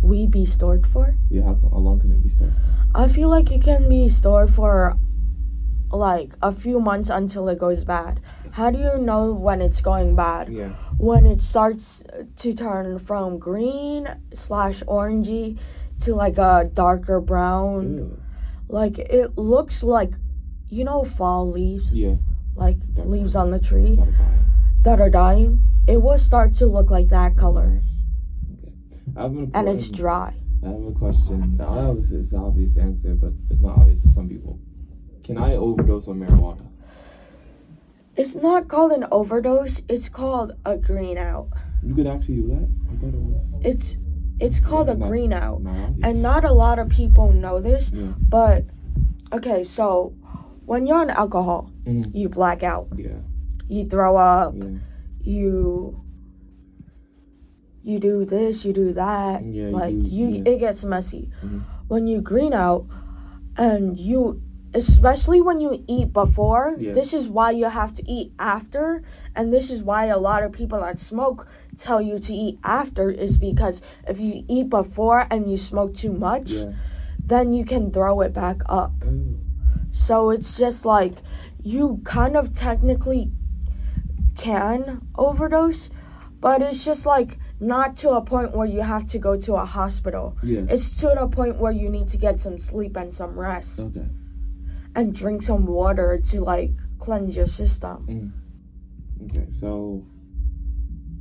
we 0.05 0.27
be 0.27 0.45
stored 0.45 0.87
for? 0.87 1.17
Yeah, 1.31 1.45
how, 1.45 1.59
how 1.71 1.79
long 1.79 2.01
can 2.01 2.13
it 2.13 2.23
be 2.23 2.29
stored? 2.29 2.53
I 2.95 3.09
feel 3.09 3.29
like 3.29 3.51
it 3.51 3.63
can 3.63 3.89
be 3.89 4.09
stored 4.09 4.53
for 4.53 4.99
like 5.91 6.33
a 6.43 6.53
few 6.53 6.81
months 6.81 7.09
until 7.11 7.49
it 7.49 7.59
goes 7.59 7.85
bad. 7.85 8.21
How 8.53 8.71
do 8.71 8.79
you 8.79 8.99
know 8.99 9.33
when 9.33 9.61
it's 9.61 9.81
going 9.81 10.15
bad? 10.17 10.49
Yeah. 10.49 10.71
When 10.99 11.27
it 11.27 11.41
starts 11.43 12.03
to 12.39 12.55
turn 12.55 12.99
from 12.99 13.39
green 13.39 14.09
slash 14.33 14.83
orangey 14.85 15.59
to 16.03 16.15
like 16.15 16.39
a 16.39 16.71
darker 16.73 17.21
brown. 17.21 17.95
Ew. 17.95 18.21
Like 18.69 18.99
it 18.99 19.37
looks 19.37 19.83
like 19.83 20.13
you 20.69 20.85
know 20.85 21.05
fall 21.05 21.51
leaves, 21.51 21.93
Yeah. 21.93 22.15
like 22.57 22.79
leaves 22.97 23.37
on 23.37 23.51
the 23.51 23.59
tree 23.61 23.97
Gotta 23.97 24.11
buy 24.13 24.25
it. 24.25 24.85
that 24.85 25.01
are 25.01 25.11
dying. 25.11 25.63
It 25.87 26.01
will 26.03 26.19
start 26.19 26.55
to 26.55 26.67
look 26.67 26.91
like 26.91 27.09
that 27.11 27.37
color, 27.37 27.83
Okay. 28.53 28.73
I 29.17 29.25
and 29.27 29.69
it's 29.69 29.91
dry. 29.91 30.35
I 30.65 30.69
have 30.69 30.83
a 30.87 30.93
question. 30.93 31.57
Now, 31.59 31.91
obviously, 31.91 32.19
it's 32.21 32.33
an 32.33 32.39
obvious 32.41 32.77
answer, 32.79 33.15
but 33.15 33.33
it's 33.51 33.61
not 33.61 33.77
obvious 33.79 34.03
to 34.05 34.09
some 34.13 34.29
people. 34.29 34.59
Can 35.25 35.39
I 35.39 35.55
overdose 35.57 36.07
on 36.09 36.21
marijuana? 36.21 36.67
It's 38.17 38.35
not 38.37 38.69
called 38.69 38.93
an 38.93 39.07
overdose. 39.11 39.83
It's 39.89 40.09
called 40.09 40.53
a 40.65 40.77
green 40.77 41.19
out. 41.19 41.49
You 41.83 41.95
could 41.95 42.07
actually 42.07 42.37
do 42.37 42.49
that. 42.49 42.69
I 42.93 42.97
thought 42.97 43.15
it 43.15 43.21
was. 43.21 43.65
It's 43.65 43.97
it's 44.41 44.61
called 44.61 44.89
a 44.89 44.95
Not- 44.95 45.09
green 45.09 45.33
out. 45.33 45.63
Obvious. 45.67 45.99
And 46.03 46.23
not 46.23 46.45
a 46.45 46.53
lot 46.53 46.79
of 46.79 46.89
people 46.89 47.33
know 47.33 47.61
this, 47.61 47.91
Yeah. 47.93 48.13
but 48.29 48.65
okay, 49.33 49.63
so 49.65 50.13
when 50.67 50.87
you're 50.87 50.99
on 51.01 51.11
alcohol, 51.11 51.71
Mhm. 51.85 52.11
you 52.15 52.29
black 52.29 52.63
out. 52.63 52.89
Yeah. 52.97 53.19
You 53.69 53.87
throw 53.89 54.17
up, 54.17 54.55
Yeah. 54.57 54.79
you 55.23 56.01
you 57.83 57.99
do 57.99 58.25
this, 58.25 58.65
you 58.65 58.73
do 58.73 58.93
that. 58.95 59.45
Yeah, 59.45 59.69
like 59.69 59.93
do- 59.95 60.09
you 60.09 60.27
yeah. 60.29 60.51
it 60.53 60.59
gets 60.59 60.85
messy. 60.85 61.31
Mhm. 61.43 61.63
When 61.89 62.07
you 62.07 62.21
green 62.23 62.55
out 62.55 62.87
and 63.59 63.99
you 63.99 64.41
especially 64.75 65.41
when 65.41 65.61
you 65.61 65.85
eat 65.87 66.13
before, 66.13 66.75
Yeah. 66.79 66.93
this 66.93 67.15
is 67.15 67.29
why 67.29 67.51
you 67.53 67.67
have 67.71 67.95
to 67.95 68.03
eat 68.11 68.33
after 68.39 69.03
and 69.37 69.53
this 69.53 69.71
is 69.71 69.83
why 69.83 70.07
a 70.07 70.19
lot 70.19 70.43
of 70.43 70.53
people 70.53 70.81
that 70.81 70.99
smoke 71.01 71.47
tell 71.79 72.01
you 72.01 72.19
to 72.19 72.33
eat 72.35 72.59
after 72.65 73.11
is 73.11 73.39
because 73.39 73.83
if 74.09 74.21
you 74.21 74.45
eat 74.49 74.69
before 74.69 75.27
and 75.31 75.51
you 75.51 75.57
smoke 75.57 75.95
too 75.95 76.13
much, 76.13 76.51
Yeah. 76.51 76.73
then 77.27 77.53
you 77.53 77.65
can 77.65 77.91
throw 77.91 78.21
it 78.21 78.33
back 78.33 78.63
up. 78.67 78.93
So 79.93 80.31
it's 80.31 80.57
just 80.57 80.85
like 80.85 81.15
you 81.63 82.01
kind 82.05 82.37
of 82.37 82.53
technically 82.55 83.31
can 84.37 85.01
overdose, 85.17 85.89
but 86.41 86.61
it's 86.63 86.85
just 86.85 87.07
like 87.07 87.39
not 87.61 87.97
to 87.99 88.11
a 88.11 88.21
point 88.21 88.55
where 88.57 88.67
you 88.67 88.81
have 88.83 89.07
to 89.09 89.19
go 89.19 89.37
to 89.41 89.55
a 89.55 89.65
hospital. 89.65 90.37
Yeah. 90.43 90.63
It's 90.69 90.97
to 91.01 91.15
the 91.19 91.29
point 91.29 91.59
where 91.59 91.73
you 91.73 91.89
need 91.89 92.09
to 92.09 92.19
get 92.19 92.39
some 92.39 92.59
sleep 92.59 92.97
and 92.97 93.15
some 93.15 93.39
rest 93.39 93.81
Okay. 93.81 94.07
And 94.95 95.15
drink 95.15 95.43
some 95.43 95.67
water 95.67 96.19
to 96.31 96.41
like 96.41 96.73
cleanse 96.99 97.37
your 97.37 97.47
system. 97.47 98.33
Okay. 99.25 99.47
So, 99.61 100.05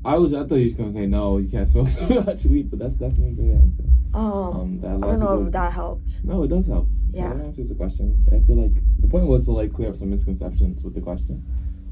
I 0.06 0.18
was 0.18 0.34
I 0.34 0.46
thought 0.46 0.56
you 0.56 0.66
was 0.66 0.74
gonna 0.76 0.94
say 0.94 1.06
no, 1.06 1.38
you 1.38 1.50
can't 1.50 1.68
smoke 1.68 1.90
too 2.08 2.22
much 2.22 2.44
weed, 2.46 2.70
but 2.70 2.80
that's 2.80 2.96
definitely 2.96 3.32
a 3.32 3.34
good 3.34 3.62
answer. 3.62 3.84
Um, 4.14 4.24
Um, 4.24 4.80
I 4.84 5.08
don't 5.08 5.20
know 5.20 5.28
people- 5.28 5.48
if 5.48 5.54
that 5.54 5.74
helped. 5.74 6.24
No, 6.24 6.44
it 6.44 6.50
does 6.50 6.68
help. 6.68 6.88
Yeah. 7.12 7.34
That 7.34 7.46
answers 7.46 7.70
the 7.70 7.76
question. 7.76 8.26
I 8.32 8.40
feel 8.46 8.56
like 8.62 8.74
the 9.00 9.08
point 9.08 9.28
was 9.28 9.46
to 9.46 9.52
like 9.52 9.72
clear 9.74 9.90
up 9.90 9.98
some 9.98 10.10
misconceptions 10.10 10.84
with 10.84 10.96
the 10.96 11.02
question. 11.02 11.44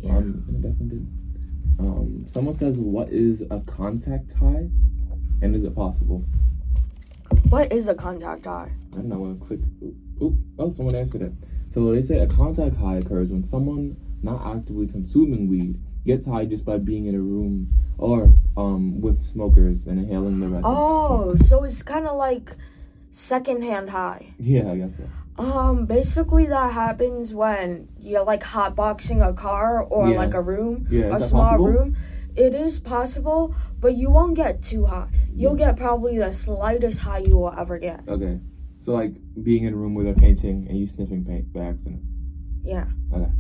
Yeah. 0.02 0.18
Um, 0.18 0.44
and 0.48 0.56
it 0.66 0.68
definitely 0.70 0.98
did. 0.98 1.08
Um, 1.80 2.26
someone 2.28 2.54
says, 2.54 2.78
"What 2.78 3.10
is 3.10 3.42
a 3.50 3.60
contact 3.62 4.34
high, 4.34 4.70
and 5.42 5.56
is 5.56 5.64
it 5.64 5.76
possible?" 5.76 6.24
What 7.50 7.72
is 7.72 7.88
a 7.88 7.94
contact 7.96 8.46
high? 8.46 8.72
I 8.94 8.96
don't 8.96 9.10
know. 9.10 9.38
Click. 9.46 9.60
Oop, 9.84 9.96
oop. 10.22 10.34
Oh, 10.60 10.70
someone 10.72 10.96
answered 10.96 11.22
it. 11.22 11.34
So 11.72 11.94
they 11.94 12.02
say 12.02 12.20
a 12.20 12.28
contact 12.28 12.76
high 12.76 12.98
occurs 12.98 13.30
when 13.30 13.44
someone 13.44 13.96
not 14.22 14.56
actively 14.56 14.88
consuming 14.88 15.48
weed 15.48 15.80
gets 16.06 16.26
high 16.26 16.46
just 16.46 16.66
by 16.66 16.78
being 16.78 17.06
in 17.06 17.16
a 17.16 17.20
room 17.22 17.70
or 17.98 18.34
um 18.58 19.00
with 19.02 19.24
smokers 19.24 19.88
and 19.88 20.00
inhaling 20.00 20.40
the 20.40 20.48
resin. 20.48 20.64
Oh, 20.66 21.36
so 21.46 21.64
it's 21.64 21.82
kind 21.84 22.08
of 22.08 22.18
like 22.18 22.56
secondhand 23.12 23.90
high. 23.92 24.34
Yeah, 24.38 24.72
I 24.72 24.78
guess 24.78 24.98
so. 24.98 25.08
Um, 25.42 25.86
basically 25.86 26.46
that 26.48 26.74
happens 26.74 27.34
when 27.34 27.88
you're 28.00 28.24
like 28.26 28.44
hotboxing 28.44 29.26
a 29.28 29.34
car 29.34 29.82
or 29.82 30.10
Yeah. 30.10 30.18
like 30.18 30.34
a 30.34 30.42
room, 30.42 30.88
Yeah, 30.90 31.16
a 31.16 31.20
small 31.22 31.44
possible? 31.46 31.68
room. 31.68 31.98
It 32.36 32.54
is 32.54 32.80
possible, 32.80 33.56
but 33.80 33.96
you 33.96 34.10
won't 34.12 34.36
get 34.36 34.62
too 34.62 34.86
high. 34.86 35.08
You'll 35.34 35.56
get 35.56 35.78
probably 35.78 36.18
the 36.18 36.34
slightest 36.34 37.00
high 37.00 37.20
you 37.20 37.38
will 37.38 37.54
ever 37.58 37.80
get. 37.80 38.02
Okay. 38.08 38.40
So 38.82 38.94
like 38.94 39.14
being 39.44 39.64
in 39.64 39.74
a 39.74 39.78
room 39.78 39.94
with 39.94 40.06
they're 40.06 40.16
painting 40.16 40.66
and 40.68 40.78
you 40.78 40.88
sniffing 40.88 41.24
paint 41.24 41.54
by 41.54 41.62
accident. 41.62 42.02
Yeah. 42.64 42.86
Okay. 43.14 43.32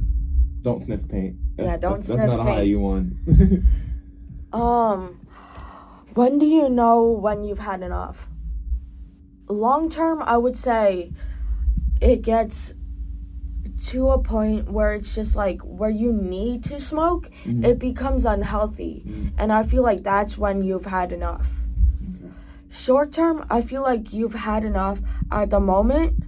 Don't 0.61 0.83
sniff 0.85 1.07
paint. 1.09 1.35
Yeah, 1.57 1.77
don't 1.77 1.95
that's, 1.95 2.07
sniff 2.07 2.19
That's 2.19 2.31
not 2.31 2.39
a 2.39 2.43
high 2.43 2.61
you 2.61 2.79
want. 2.79 3.13
Um, 4.53 5.25
when 6.13 6.37
do 6.37 6.45
you 6.45 6.67
know 6.69 7.03
when 7.03 7.45
you've 7.45 7.59
had 7.59 7.81
enough? 7.83 8.27
Long 9.47 9.89
term, 9.89 10.21
I 10.21 10.37
would 10.37 10.57
say 10.57 11.13
it 12.01 12.21
gets 12.21 12.73
to 13.87 14.09
a 14.09 14.21
point 14.21 14.69
where 14.69 14.93
it's 14.93 15.15
just 15.15 15.35
like 15.37 15.61
where 15.61 15.89
you 15.89 16.11
need 16.11 16.65
to 16.65 16.81
smoke, 16.81 17.29
Mhm. 17.45 17.63
it 17.63 17.79
becomes 17.79 18.25
unhealthy. 18.25 19.05
Mhm. 19.07 19.31
And 19.37 19.53
I 19.53 19.63
feel 19.63 19.83
like 19.83 20.03
that's 20.03 20.37
when 20.37 20.63
you've 20.63 20.85
had 20.85 21.11
enough. 21.13 21.60
Short 22.71 23.11
term, 23.11 23.45
I 23.49 23.61
feel 23.61 23.81
like 23.81 24.13
you've 24.13 24.33
had 24.33 24.63
enough 24.63 24.99
at 25.29 25.49
the 25.49 25.59
moment. 25.59 26.23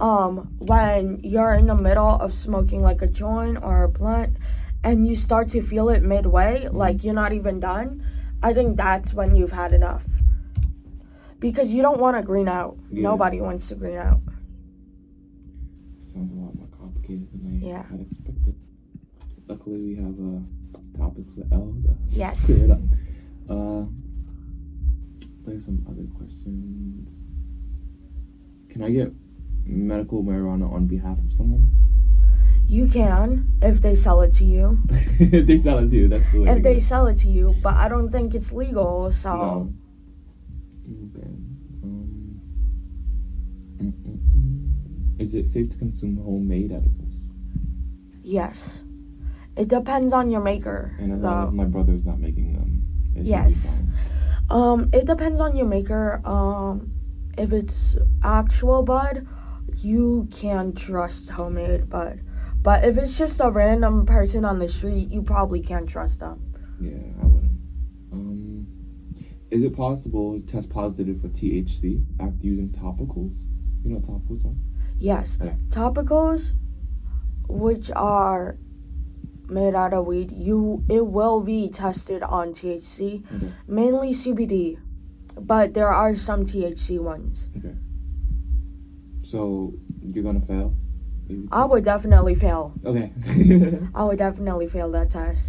Um, 0.00 0.56
when 0.58 1.20
you're 1.22 1.54
in 1.54 1.66
the 1.66 1.74
middle 1.76 2.10
of 2.20 2.32
smoking 2.34 2.82
like 2.82 3.00
a 3.00 3.06
joint 3.06 3.58
or 3.62 3.84
a 3.84 3.88
blunt 3.88 4.36
and 4.82 5.06
you 5.06 5.14
start 5.14 5.48
to 5.50 5.62
feel 5.62 5.88
it 5.88 6.02
midway, 6.02 6.66
like 6.68 7.04
you're 7.04 7.14
not 7.14 7.32
even 7.32 7.60
done, 7.60 8.04
I 8.42 8.52
think 8.52 8.76
that's 8.76 9.14
when 9.14 9.36
you've 9.36 9.52
had 9.52 9.72
enough. 9.72 10.04
Because 11.38 11.70
you 11.70 11.80
don't 11.80 12.00
want 12.00 12.16
to 12.16 12.22
green 12.22 12.48
out. 12.48 12.76
Yeah. 12.90 13.02
Nobody 13.02 13.40
wants 13.40 13.68
to 13.68 13.76
green 13.76 13.98
out. 13.98 14.20
Sounds 16.00 16.32
a 16.32 16.34
lot 16.34 16.54
more 16.56 16.68
complicated 16.76 17.28
than 17.32 17.60
I 17.62 17.66
Yeah. 17.66 17.82
had 17.84 18.00
expected. 18.00 18.54
Luckily, 19.46 19.80
we 19.80 19.94
have 19.96 20.18
a 20.18 20.98
topic 20.98 21.24
for 21.36 21.44
Elle 21.54 21.74
to 21.84 21.94
Yes. 22.08 22.46
clear 22.46 22.64
it 22.64 22.70
up. 22.72 22.80
Uh, 23.48 23.84
there's 25.44 25.64
some 25.64 25.84
other 25.88 26.06
questions. 26.16 27.10
Can 28.70 28.82
I 28.82 28.90
get 28.90 29.12
medical 29.64 30.22
marijuana 30.22 30.70
on 30.72 30.86
behalf 30.86 31.18
of 31.18 31.32
someone? 31.32 31.68
You 32.66 32.86
can 32.88 33.52
if 33.62 33.80
they 33.82 33.94
sell 33.94 34.22
it 34.22 34.34
to 34.36 34.44
you. 34.44 34.78
if 34.90 35.46
they 35.46 35.58
sell 35.58 35.78
it 35.78 35.90
to 35.90 35.96
you, 35.96 36.08
that's 36.08 36.24
the 36.32 36.40
way. 36.40 36.50
If 36.50 36.62
they 36.62 36.80
sell 36.80 37.06
it 37.06 37.18
to 37.18 37.28
you, 37.28 37.54
but 37.62 37.74
I 37.74 37.88
don't 37.88 38.10
think 38.10 38.34
it's 38.34 38.52
legal. 38.52 39.12
So 39.12 39.34
No. 39.36 39.74
Okay. 41.16 41.26
Um, 41.82 42.40
mm, 43.78 43.92
mm, 43.92 44.18
mm. 44.18 45.20
Is 45.20 45.34
it 45.34 45.48
safe 45.48 45.70
to 45.70 45.76
consume 45.76 46.16
homemade 46.16 46.72
edibles? 46.72 47.00
yes, 48.24 48.80
it 49.56 49.68
depends 49.68 50.12
on 50.12 50.30
your 50.30 50.40
maker. 50.40 50.96
And 50.98 51.12
as 51.12 51.20
long 51.20 51.48
as 51.48 51.54
my 51.54 51.64
brother's 51.64 52.04
not 52.04 52.18
making 52.18 52.54
them, 52.54 52.82
it 53.14 53.18
should 53.18 53.24
be 53.24 53.30
Yes. 53.30 53.82
Um, 54.50 54.90
it 54.92 55.06
depends 55.06 55.40
on 55.40 55.56
your 55.56 55.66
maker. 55.66 56.20
Um, 56.26 56.90
if 57.36 57.52
it's 57.52 57.96
actual 58.22 58.82
bud, 58.82 59.26
you 59.78 60.28
can 60.30 60.74
trust 60.74 61.30
homemade 61.30 61.88
bud. 61.88 62.20
But 62.62 62.84
if 62.84 62.96
it's 62.96 63.18
just 63.18 63.40
a 63.40 63.50
random 63.50 64.06
person 64.06 64.44
on 64.44 64.58
the 64.58 64.68
street, 64.68 65.10
you 65.10 65.22
probably 65.22 65.60
can't 65.60 65.88
trust 65.88 66.20
them. 66.20 66.40
Yeah, 66.80 66.92
I 67.22 67.26
wouldn't. 67.26 67.52
Um, 68.12 68.66
is 69.50 69.62
it 69.62 69.76
possible 69.76 70.40
to 70.40 70.46
test 70.46 70.70
positive 70.70 71.20
for 71.20 71.28
THC 71.28 72.04
after 72.20 72.38
using 72.46 72.70
topicals? 72.70 73.34
You 73.82 73.90
know 73.90 73.96
what 73.96 74.04
topicals 74.04 74.46
are? 74.46 74.54
Yes, 74.98 75.36
Okay. 75.40 75.56
topicals, 75.68 76.52
which 77.48 77.90
are 77.94 78.56
made 79.48 79.74
out 79.74 79.92
of 79.92 80.06
weed, 80.06 80.30
you 80.32 80.84
it 80.88 81.06
will 81.06 81.40
be 81.40 81.68
tested 81.68 82.22
on 82.22 82.52
THC, 82.52 83.24
Okay. 83.34 83.52
mainly 83.68 84.12
CBD, 84.12 84.78
but 85.38 85.74
there 85.74 85.88
are 85.88 86.16
some 86.16 86.44
THC 86.44 86.98
ones. 87.00 87.48
Okay. 87.56 87.74
So 89.22 89.72
you're 90.02 90.24
gonna 90.24 90.40
fail? 90.40 90.74
I 91.50 91.64
would 91.64 91.84
definitely 91.84 92.34
fail. 92.34 92.74
Okay. 92.84 93.10
I 93.94 94.04
would 94.04 94.18
definitely 94.18 94.68
fail 94.68 94.90
that 94.92 95.10
test. 95.10 95.48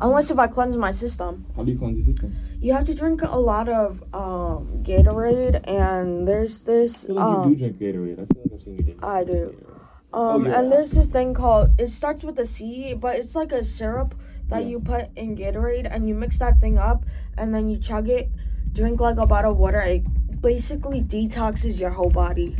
Unless 0.00 0.30
if 0.30 0.38
I 0.38 0.46
cleanse 0.48 0.76
my 0.76 0.90
system. 0.90 1.46
How 1.56 1.64
do 1.64 1.72
you 1.72 1.78
cleanse 1.78 1.96
your 1.96 2.06
system? 2.14 2.36
You 2.60 2.72
have 2.74 2.84
to 2.86 2.94
drink 2.94 3.22
a 3.22 3.38
lot 3.38 3.68
of 3.68 4.02
um, 4.12 4.82
Gatorade, 4.82 5.66
and 5.68 6.26
there's 6.28 6.64
this. 6.64 7.04
I 7.04 7.06
feel 7.06 7.16
like 7.16 7.24
Um, 7.24 7.48
you 7.50 7.56
do 7.56 7.60
drink 7.70 7.78
Gatorade. 7.78 8.12
I 8.14 8.26
feel 8.34 8.42
like 8.44 8.52
I've 8.54 8.62
seen 8.62 8.76
you 8.76 8.82
drink. 8.82 9.04
I 9.04 9.24
do. 9.24 9.32
Gatorade. 9.32 9.73
Um, 10.14 10.46
Oh, 10.46 10.48
yeah. 10.48 10.58
And 10.60 10.72
there's 10.72 10.92
this 10.92 11.08
thing 11.08 11.34
called. 11.34 11.70
It 11.78 11.88
starts 11.90 12.22
with 12.22 12.38
a 12.38 12.46
C, 12.46 12.94
but 12.94 13.16
it's 13.16 13.34
like 13.34 13.52
a 13.52 13.64
syrup 13.64 14.14
that 14.48 14.62
Yeah. 14.62 14.68
you 14.70 14.80
put 14.80 15.08
in 15.16 15.36
Gatorade, 15.36 15.88
and 15.90 16.08
you 16.08 16.14
mix 16.14 16.38
that 16.38 16.60
thing 16.60 16.78
up, 16.78 17.04
and 17.36 17.54
then 17.54 17.68
you 17.68 17.78
chug 17.78 18.08
it. 18.08 18.30
Drink 18.72 19.00
like 19.00 19.18
a 19.18 19.26
bottle 19.26 19.52
of 19.52 19.58
water. 19.58 19.80
It 19.80 20.04
basically 20.40 21.00
detoxes 21.00 21.78
your 21.78 21.90
whole 21.90 22.10
body, 22.10 22.56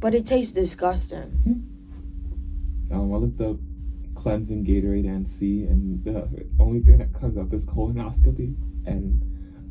but 0.00 0.14
it 0.14 0.26
tastes 0.26 0.52
disgusting. 0.52 1.64
Um, 2.90 3.12
I 3.12 3.16
looked 3.16 3.40
up 3.40 3.56
cleansing 4.14 4.64
Gatorade 4.64 5.06
and 5.06 5.26
C, 5.26 5.64
and 5.64 6.02
the 6.04 6.28
only 6.58 6.80
thing 6.80 6.98
that 6.98 7.12
comes 7.14 7.36
up 7.38 7.52
is 7.52 7.64
colonoscopy. 7.66 8.54
And 8.86 9.22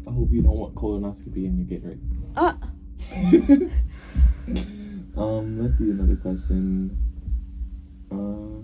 I 0.08 0.12
hope 0.12 0.30
you 0.32 0.42
don't 0.42 0.58
want 0.58 0.76
colonoscopy 0.76 1.46
in 1.46 1.58
your 1.58 1.68
Gatorade. 1.68 2.00
Uh, 2.36 2.54
um, 5.18 5.62
let's 5.62 5.78
see 5.78 5.90
another 5.90 6.16
question. 6.16 6.96
Uh, 8.12 8.64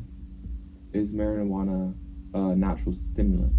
is 0.97 1.13
marijuana 1.13 1.93
a 2.33 2.55
natural 2.55 2.93
stimulant? 2.93 3.53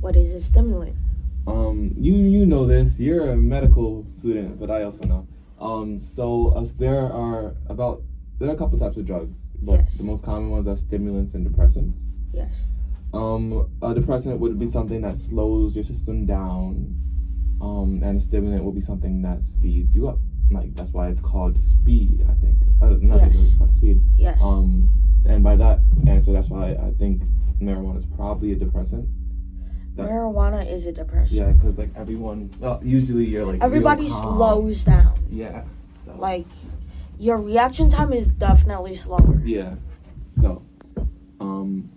what 0.00 0.16
is 0.16 0.32
a 0.32 0.40
stimulant? 0.40 0.96
Um, 1.46 1.94
you 1.96 2.14
you 2.14 2.44
know 2.44 2.66
this. 2.66 2.98
You're 2.98 3.30
a 3.30 3.36
medical 3.36 4.04
student, 4.08 4.58
but 4.58 4.70
I 4.70 4.82
also 4.82 5.06
know. 5.06 5.26
Um, 5.60 6.00
so 6.00 6.52
there 6.78 7.00
are 7.12 7.54
about 7.68 8.02
there 8.38 8.48
are 8.48 8.52
a 8.52 8.56
couple 8.56 8.78
types 8.78 8.96
of 8.96 9.06
drugs, 9.06 9.38
but 9.62 9.78
Yes. 9.80 9.96
the 9.98 10.02
most 10.04 10.24
common 10.24 10.50
ones 10.50 10.66
are 10.66 10.76
stimulants 10.76 11.34
and 11.34 11.46
depressants. 11.46 12.00
Yes. 12.32 12.64
Um, 13.14 13.70
a 13.80 13.94
depressant 13.94 14.40
would 14.40 14.58
be 14.58 14.68
something 14.70 15.02
that 15.02 15.16
slows 15.16 15.76
your 15.76 15.84
system 15.84 16.26
down, 16.26 16.96
um, 17.60 18.00
and 18.02 18.18
a 18.18 18.20
stimulant 18.20 18.64
would 18.64 18.74
be 18.74 18.80
something 18.80 19.22
that 19.22 19.44
speeds 19.44 19.94
you 19.94 20.08
up. 20.08 20.18
Like 20.52 20.74
that's 20.74 20.92
why 20.92 21.08
it's 21.08 21.20
called 21.20 21.58
speed. 21.58 22.26
I 22.28 22.34
think. 22.34 22.58
Uh, 22.80 22.96
not 23.00 23.20
Yes. 23.22 23.36
it's 23.46 23.54
called 23.54 23.72
speed. 23.72 24.00
Yes. 24.16 24.40
Um, 24.42 24.88
and 25.24 25.42
by 25.42 25.56
that 25.56 25.80
answer, 26.06 26.32
that's 26.32 26.48
why 26.48 26.72
I 26.72 26.90
think 26.98 27.22
marijuana 27.60 27.98
is 27.98 28.06
probably 28.06 28.52
a 28.52 28.56
depressant. 28.56 29.08
that- 29.96 30.08
Marijuana 30.08 30.66
is 30.70 30.86
a 30.86 30.92
depressant. 30.92 31.38
Yeah, 31.40 31.52
because 31.52 31.76
like 31.78 31.90
everyone, 31.96 32.50
well, 32.58 32.80
usually 32.82 33.24
you're 33.26 33.44
like 33.46 33.62
Everybody 33.62 34.08
slows 34.08 34.84
down. 34.84 35.12
Yeah. 35.30 35.64
So. 36.02 36.14
Like 36.18 36.46
your 37.18 37.36
reaction 37.38 37.88
time 37.90 38.12
is 38.12 38.28
definitely 38.28 38.94
slower. 38.94 39.40
Yeah. 39.44 39.74
So, 40.40 40.62
um. 41.40 41.88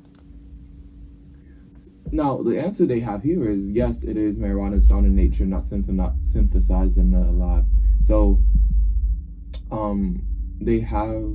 Now 2.12 2.42
the 2.44 2.60
answer 2.64 2.86
they 2.86 3.00
have 3.00 3.24
here 3.24 3.50
is 3.50 3.68
yes, 3.70 4.04
it 4.04 4.16
is 4.18 4.38
marijuana 4.38 4.76
is 4.76 4.88
found 4.88 5.06
in 5.06 5.16
nature, 5.16 5.46
not 5.46 5.64
synth- 5.64 5.88
not 5.90 6.14
synthesized 6.22 6.98
in 6.98 7.14
a 7.14 7.32
lab. 7.32 7.66
So, 8.06 8.40
um, 9.72 10.22
they 10.62 10.80
have 10.82 11.34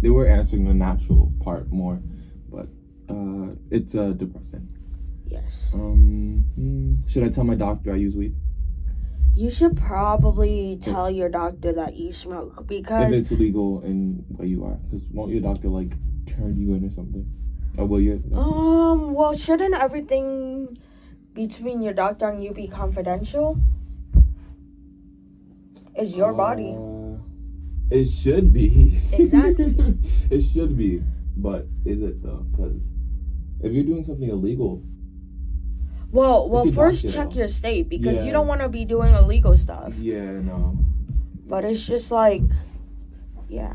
they 0.00 0.10
were 0.10 0.26
answering 0.26 0.64
the 0.64 0.74
natural 0.74 1.32
part 1.40 1.70
more, 1.70 2.00
but 2.50 2.66
uh, 3.08 3.54
it's 3.70 3.94
a 3.94 4.12
depressant. 4.12 4.68
Yes. 5.26 5.70
Um, 5.72 6.44
hmm, 6.56 7.06
should 7.06 7.22
I 7.22 7.28
tell 7.28 7.44
my 7.44 7.54
doctor 7.54 7.92
I 7.92 7.96
use 7.96 8.16
weed 8.16 8.34
You 9.36 9.50
should 9.50 9.76
probably 9.76 10.78
tell 10.82 11.08
your 11.10 11.28
doctor 11.28 11.72
that 11.74 11.94
you 11.96 12.12
smoke 12.12 12.66
because 12.66 13.12
if 13.12 13.20
it's 13.20 13.30
illegal 13.30 13.80
in 13.82 14.24
where 14.34 14.48
you 14.48 14.64
are? 14.64 14.78
Because 14.90 15.06
won't 15.12 15.30
your 15.30 15.42
doctor 15.42 15.68
like 15.68 15.92
turn 16.26 16.56
you 16.58 16.74
in 16.74 16.84
or 16.84 16.90
something? 16.90 17.24
Or 17.76 17.86
will 17.86 18.00
you? 18.00 18.20
um 18.34 19.14
well 19.14 19.36
shouldn't 19.36 19.76
everything 19.76 20.76
between 21.34 21.82
your 21.82 21.92
doctor 21.94 22.28
and 22.28 22.42
you 22.42 22.52
be 22.52 22.66
confidential? 22.66 23.60
Is 25.98 26.16
your 26.16 26.32
body. 26.32 26.74
Uh, 26.76 27.18
it 27.90 28.06
should 28.08 28.52
be. 28.52 29.00
Exactly. 29.12 29.98
it 30.30 30.42
should 30.52 30.76
be, 30.78 31.02
but 31.36 31.66
is 31.84 32.00
it 32.02 32.22
though? 32.22 32.46
Because 32.52 32.76
if 33.62 33.72
you're 33.72 33.84
doing 33.84 34.04
something 34.04 34.28
illegal, 34.28 34.82
Well, 36.12 36.48
well 36.48 36.70
first 36.72 37.08
check 37.10 37.34
your 37.34 37.48
state 37.48 37.88
because 37.88 38.14
Yeah. 38.16 38.24
you 38.24 38.32
don't 38.32 38.46
want 38.46 38.60
to 38.60 38.68
be 38.68 38.84
doing 38.84 39.12
illegal 39.14 39.56
stuff. 39.56 39.92
yeah, 39.98 40.30
no. 40.40 40.76
But 41.48 41.64
it's 41.64 41.84
just 41.84 42.12
like 42.12 42.42
yeah. 43.48 43.74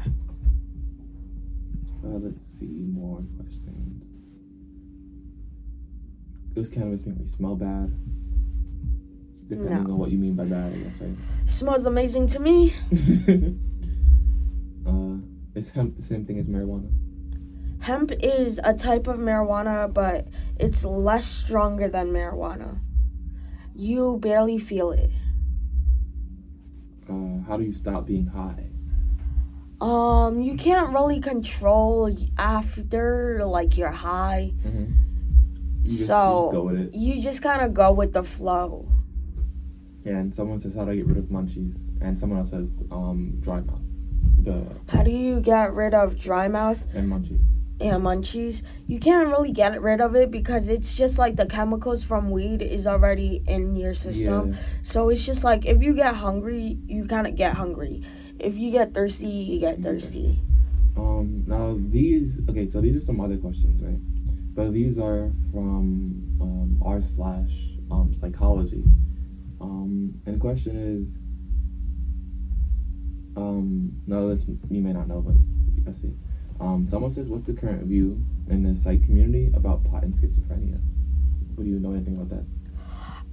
Uh, 2.06 2.20
let's 2.20 2.46
see 2.60 2.68
more 2.68 3.24
questions. 3.38 4.04
Does 6.54 6.70
cannabis 6.70 7.06
make 7.06 7.18
me 7.20 7.26
smell 7.26 7.56
bad? 7.56 7.92
Depending 9.50 9.84
No. 9.86 9.92
on 9.94 9.98
what 9.98 10.12
you 10.12 10.18
mean 10.18 10.36
by 10.36 10.46
bad, 10.46 10.74
I 10.74 10.78
guess, 10.78 11.00
right? 11.02 11.16
Smells 11.48 11.86
amazing 11.86 12.28
to 12.28 12.40
me. 12.40 12.74
uh, 14.88 15.16
is 15.56 15.72
hemp 15.72 15.96
the 15.98 16.04
same 16.04 16.26
thing 16.26 16.40
as 16.40 16.48
marijuana? 16.48 16.90
Hemp 17.82 18.12
is 18.22 18.60
a 18.64 18.74
type 18.74 19.08
of 19.08 19.18
marijuana, 19.18 19.94
but 19.94 20.28
it's 20.58 20.86
less 20.86 21.26
stronger 21.26 21.90
than 21.90 22.08
marijuana. 22.12 22.80
You 23.76 24.18
barely 24.22 24.58
feel 24.58 24.92
it. 24.92 25.12
Uh, 27.10 27.40
how 27.48 27.58
do 27.58 27.64
you 27.66 27.74
stop 27.74 28.06
being 28.06 28.28
high? 28.28 28.70
Um, 29.82 30.40
you 30.42 30.56
can't 30.56 30.94
really 30.94 31.20
control 31.20 32.16
after 32.38 33.44
like 33.46 33.78
you're 33.78 33.92
high. 33.92 34.54
Mm-hmm. 34.66 34.94
You 35.84 35.90
just, 35.90 36.00
you 36.00 36.06
So- 36.06 36.40
just 36.46 36.52
go 36.54 36.64
with 36.64 36.80
it. 36.80 36.94
You 36.96 37.22
just 37.22 37.42
kind 37.42 37.62
of 37.62 37.74
go 37.74 37.92
with 37.92 38.14
the 38.14 38.24
flow. 38.24 38.88
Yeah, 40.06 40.18
and 40.18 40.34
someone 40.34 40.60
says 40.60 40.76
how 40.76 40.86
do 40.86 40.92
I 40.92 40.96
get 40.96 41.08
rid 41.08 41.18
of 41.18 41.26
munchies, 41.26 41.76
and 42.02 42.18
someone 42.20 42.40
else 42.40 42.50
says 42.50 42.82
um 42.92 43.38
dry 43.40 43.62
mouth, 43.62 43.82
the 44.42 44.66
How 44.90 45.04
do 45.04 45.12
you 45.12 45.40
get 45.40 45.74
rid 45.74 45.94
of 45.94 46.20
dry 46.20 46.48
mouth 46.48 46.84
and 46.94 47.12
munchies. 47.12 47.42
Yeah, 47.80 47.96
munchies? 47.96 48.62
You 48.88 49.00
can't 49.00 49.28
really 49.28 49.52
get 49.52 49.82
rid 49.82 50.00
of 50.00 50.16
it 50.16 50.32
because 50.32 50.70
it's 50.70 50.94
just 50.94 51.18
like 51.18 51.36
the 51.36 51.46
chemicals 51.46 52.04
from 52.04 52.30
weed 52.30 52.62
is 52.62 52.86
already 52.88 53.42
in 53.48 53.76
your 53.76 53.94
system. 53.94 54.54
Yeah, 54.54 54.60
So 54.84 55.10
it's 55.10 55.26
just 55.26 55.44
like 55.44 55.66
if 55.66 55.82
you 55.82 55.94
get 55.94 56.16
hungry, 56.16 56.78
you 56.86 57.06
kind 57.08 57.28
of 57.28 57.36
get 57.36 57.56
hungry. 57.56 58.06
If 58.40 58.56
you 58.56 58.72
get 58.72 58.94
thirsty, 58.94 59.28
you 59.28 59.60
get 59.60 59.82
thirsty. 59.82 60.40
Um, 60.96 61.44
now 61.48 61.78
these 61.90 62.40
okay, 62.50 62.68
so 62.68 62.80
these 62.82 62.96
are 62.96 63.06
some 63.06 63.20
other 63.20 63.38
questions, 63.38 63.82
right? 63.82 64.00
But 64.54 64.74
these 64.74 65.00
are 65.00 65.32
from 65.52 66.24
um, 66.40 66.78
r 66.86 67.02
slash 67.02 67.52
um 67.90 68.14
psychology. 68.14 68.84
Um, 69.64 70.14
and 70.26 70.36
the 70.36 70.40
question 70.40 70.76
is, 70.76 71.18
um, 73.38 73.94
no, 74.06 74.30
this 74.30 74.46
you 74.70 74.82
may 74.82 74.92
not 74.94 75.08
know, 75.08 75.22
but 75.22 75.36
let's 75.86 76.02
see. 76.02 76.14
Um, 76.60 76.86
someone 76.88 77.12
says, 77.12 77.30
what's 77.30 77.44
the 77.44 77.54
current 77.54 77.84
view 77.86 78.24
in 78.50 78.64
the 78.64 78.76
psych 78.76 79.04
community 79.06 79.52
about 79.56 79.84
pot 79.86 80.04
and 80.04 80.14
schizophrenia? 80.14 80.80
What 81.56 81.64
do 81.64 81.70
you 81.70 81.80
know 81.80 81.94
anything 81.94 82.16
about 82.18 82.30
that? 82.30 82.44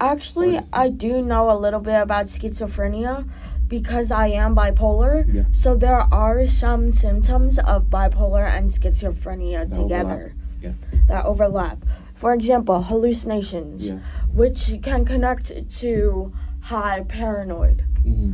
Actually, 0.00 0.58
I 0.72 0.88
do 0.88 1.20
know 1.20 1.50
a 1.50 1.58
little 1.58 1.80
bit 1.80 2.00
about 2.00 2.26
schizophrenia. 2.26 3.28
because 3.68 4.10
I 4.10 4.26
am 4.26 4.56
bipolar, 4.56 5.32
Yeah. 5.32 5.44
so 5.52 5.76
there 5.76 6.00
are 6.12 6.44
some 6.48 6.90
symptoms 6.90 7.56
of 7.56 7.84
bipolar 7.88 8.44
and 8.44 8.68
schizophrenia 8.68 9.70
That 9.70 9.76
together 9.76 10.34
Yeah. 10.60 10.72
that 11.06 11.24
overlap. 11.24 11.78
For 12.20 12.30
example, 12.38 12.82
hallucinations, 12.90 13.78
Yeah. 13.88 13.98
which 14.40 14.60
can 14.82 15.04
connect 15.12 15.46
to 15.80 16.32
high 16.72 17.00
paranoid, 17.16 17.78
hmm 18.04 18.32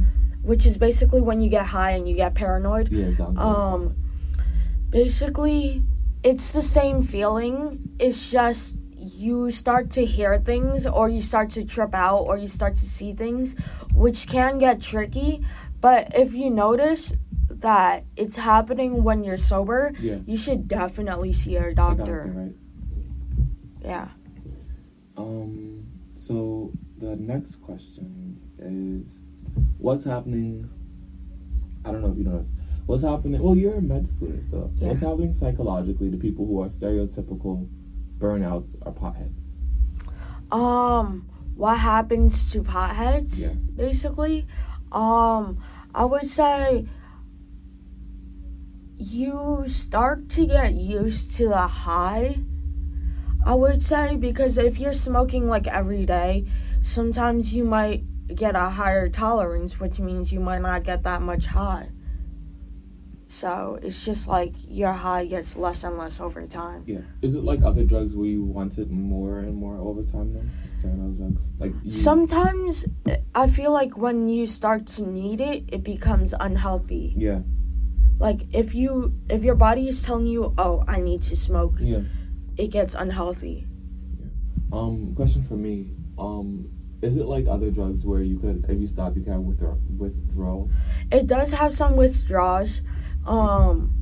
which 0.51 0.65
is 0.71 0.77
basically 0.79 1.21
when 1.29 1.41
you 1.41 1.49
get 1.51 1.67
high 1.67 1.91
and 1.97 2.09
you 2.09 2.15
get 2.15 2.33
paranoid. 2.35 2.87
Yeah, 2.93 3.07
exactly. 3.07 3.37
Um, 3.37 3.81
basically, 4.91 5.83
it's 6.23 6.53
the 6.53 6.63
same 6.63 7.03
feeling. 7.03 7.91
It's 7.99 8.31
just 8.31 8.79
you 8.97 9.51
start 9.51 9.91
to 9.99 10.05
hear 10.05 10.39
things, 10.39 10.87
or 10.87 11.09
you 11.09 11.21
start 11.21 11.51
to 11.51 11.65
trip 11.65 11.95
out, 11.95 12.23
or 12.29 12.37
you 12.39 12.49
start 12.49 12.77
to 12.77 12.87
see 12.87 13.13
things, 13.13 13.57
which 13.95 14.29
can 14.29 14.59
get 14.59 14.81
tricky. 14.81 15.45
But 15.81 16.13
if 16.15 16.33
you 16.35 16.51
notice 16.51 17.13
that 17.51 18.05
it's 18.17 18.37
happening 18.37 19.03
when 19.05 19.25
you're 19.25 19.37
sober, 19.37 19.93
yeah. 20.01 20.19
you 20.27 20.37
should 20.37 20.69
definitely 20.69 21.33
see 21.33 21.53
your 21.53 21.71
The 21.71 21.75
doctor. 21.75 22.33
right? 22.35 22.55
Yeah. 23.87 24.09
Um. 25.17 25.87
So 26.17 26.73
the 26.99 27.15
next 27.17 27.57
question 27.63 28.41
is, 28.59 29.07
what's 29.79 30.05
happening? 30.05 30.69
I 31.85 31.93
don't 31.93 32.03
know 32.03 32.11
if 32.11 32.19
you 32.19 32.25
know 32.25 32.39
this. 32.41 32.53
What's 32.87 33.05
happening? 33.05 33.41
Well, 33.41 33.57
you're 33.57 33.75
a 33.77 33.81
med 33.83 34.09
student, 34.09 34.47
so 34.47 34.71
Yeah. 34.77 34.89
what's 34.89 35.01
happening 35.01 35.33
psychologically 35.33 36.11
to 36.11 36.17
people 36.17 36.47
who 36.47 36.61
are 36.63 36.69
stereotypical 36.69 37.69
burnouts 38.19 38.77
or 38.83 38.93
potheads? 38.93 39.35
Um, 40.53 41.29
what 41.55 41.79
happens 41.79 42.51
to 42.53 42.63
potheads? 42.63 43.39
Yeah. 43.39 43.55
Basically, 43.77 44.47
um, 44.93 45.59
I 45.95 46.05
would 46.05 46.27
say 46.27 46.87
you 48.99 49.65
start 49.69 50.29
to 50.31 50.47
get 50.47 50.75
used 50.75 51.35
to 51.37 51.49
the 51.49 51.67
high. 51.67 52.39
I 53.47 53.55
would 53.55 53.83
say 53.83 54.17
because 54.17 54.59
if 54.59 54.81
you're 54.81 54.93
smoking 54.93 55.47
like 55.47 55.69
every 55.69 56.05
day, 56.05 56.47
sometimes 56.83 57.55
you 57.55 57.65
might 57.65 58.03
get 58.35 58.57
a 58.57 58.69
higher 58.69 59.09
tolerance, 59.09 59.79
which 59.79 60.01
means 60.01 60.33
you 60.33 60.41
might 60.41 60.63
not 60.63 60.83
get 60.83 61.05
that 61.05 61.23
much 61.23 61.47
high. 61.47 61.91
So 63.29 63.79
it's 63.81 64.05
just 64.05 64.27
like 64.27 64.53
your 64.69 64.93
high 64.93 65.27
gets 65.27 65.57
less 65.57 65.85
and 65.85 65.97
less 65.97 66.21
over 66.21 66.45
time. 66.47 66.83
Yeah. 66.87 67.03
Is 67.23 67.37
it 67.37 67.45
like 67.45 67.63
other 67.63 67.85
drugs 67.85 68.17
where 68.17 68.27
you 68.27 68.43
want 68.43 68.79
it 68.79 68.91
more 68.91 69.39
and 69.39 69.55
more 69.55 69.79
over 69.79 70.03
time 70.03 70.33
then? 70.35 70.51
Certain 70.83 71.17
drugs? 71.17 71.43
Like 71.61 71.73
you, 71.85 71.93
Sometimes 71.93 72.85
I 73.33 73.47
feel 73.47 73.71
like 73.73 73.97
when 73.97 74.29
you 74.29 74.49
start 74.49 74.87
to 74.97 75.03
need 75.03 75.41
it, 75.41 75.65
it 75.69 75.85
becomes 75.85 76.35
unhealthy. 76.39 77.15
Yeah. 77.17 77.41
Like 78.19 78.43
if 78.53 78.75
you 78.75 79.13
if 79.31 79.45
your 79.45 79.55
body 79.55 79.89
is 79.89 80.03
telling 80.03 80.27
you, 80.27 80.55
"Oh, 80.57 80.83
I 80.89 81.01
need 81.01 81.23
to 81.25 81.37
smoke," 81.37 81.75
Yeah. 81.79 82.01
It 82.57 82.69
gets 82.69 82.95
unhealthy. 82.95 83.67
Um, 84.73 85.15
question 85.15 85.45
for 85.45 85.55
me. 85.55 85.93
Um, 86.19 86.71
is 87.03 87.17
it 87.17 87.27
like 87.27 87.47
other 87.47 87.71
drugs 87.71 88.05
where 88.05 88.21
you 88.21 88.39
could, 88.39 88.65
if 88.69 88.81
you 88.81 88.87
stop, 88.87 89.17
you 89.17 89.23
can 89.23 89.45
withdraw 89.47 89.77
withdrawal? 89.97 90.71
It 91.13 91.27
does 91.27 91.53
have 91.53 91.75
some 91.75 91.97
withdrawals, 91.97 92.83
um, 93.27 93.93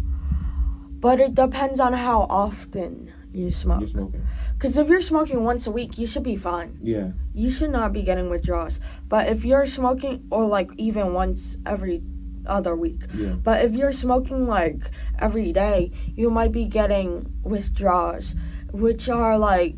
but 1.01 1.21
it 1.21 1.35
depends 1.35 1.81
on 1.81 1.93
how 1.93 2.23
often 2.31 3.13
you 3.33 3.51
smoke. 3.51 3.81
You're 3.81 3.89
smoking. 3.89 4.27
Because 4.55 4.79
if 4.79 4.89
you're 4.89 5.01
smoking 5.01 5.45
once 5.45 5.67
a 5.67 5.71
week, 5.71 5.99
you 5.99 6.07
should 6.07 6.23
be 6.23 6.37
fine. 6.37 6.79
Yeah. 6.81 7.11
You 7.35 7.51
should 7.51 7.71
not 7.71 7.93
be 7.93 8.03
getting 8.03 8.31
withdrawals. 8.31 8.81
But 9.09 9.29
if 9.29 9.45
you're 9.45 9.67
smoking, 9.67 10.27
or 10.31 10.47
like 10.47 10.71
even 10.77 11.13
once 11.13 11.57
every 11.67 12.03
other 12.47 12.75
week, 12.77 13.03
Yeah. 13.15 13.33
But 13.33 13.65
if 13.65 13.75
you're 13.75 13.93
smoking 13.93 14.47
like 14.47 14.91
every 15.19 15.53
day, 15.53 15.91
you 16.15 16.31
might 16.31 16.53
be 16.53 16.67
getting 16.67 17.33
withdrawals, 17.43 18.35
which 18.73 19.09
are 19.09 19.39
like 19.39 19.77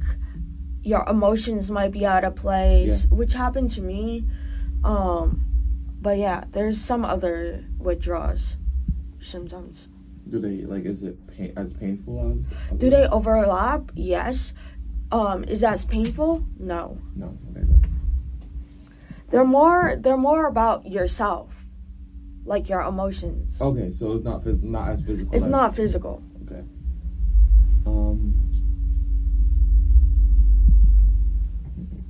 your 0.83 1.05
emotions 1.09 1.70
might 1.70 1.90
be 1.92 2.07
out 2.07 2.24
of 2.24 2.37
place, 2.37 3.07
which 3.11 3.33
happened 3.33 3.70
to 3.72 3.83
me. 3.83 4.24
Um, 4.85 5.42
but 6.00 6.18
yeah, 6.18 6.44
there's 6.52 6.81
some 6.81 7.05
other 7.05 7.64
withdrawals 7.79 8.57
symptoms. 9.20 9.88
Do 10.29 10.38
they 10.40 10.62
like? 10.62 10.85
Is 10.85 11.02
it 11.02 11.24
pain, 11.26 11.52
as 11.57 11.72
painful 11.72 12.37
as? 12.38 12.50
Other? 12.68 12.79
Do 12.79 12.90
they 12.90 13.07
overlap? 13.07 13.90
Yes. 13.94 14.55
Um, 15.12 15.44
is 15.44 15.61
that 15.61 15.74
as 15.74 15.85
painful? 15.85 16.44
No. 16.59 16.98
No. 17.14 17.37
Okay. 17.50 17.66
They're 19.31 19.44
more. 19.44 19.96
They're 19.98 20.16
more 20.16 20.46
about 20.46 20.87
yourself, 20.87 21.56
like 22.47 22.69
your 22.69 22.81
emotions. 22.83 23.61
Okay, 23.61 23.93
so 23.93 24.13
it's 24.13 24.25
not 24.25 24.43
phys- 24.43 24.63
not 24.63 24.91
as 24.91 25.03
physical. 25.03 25.35
It's 25.35 25.45
as- 25.45 25.51
not 25.51 25.75
physical. 25.75 26.23
Okay. 26.45 26.63
Um. 27.87 28.35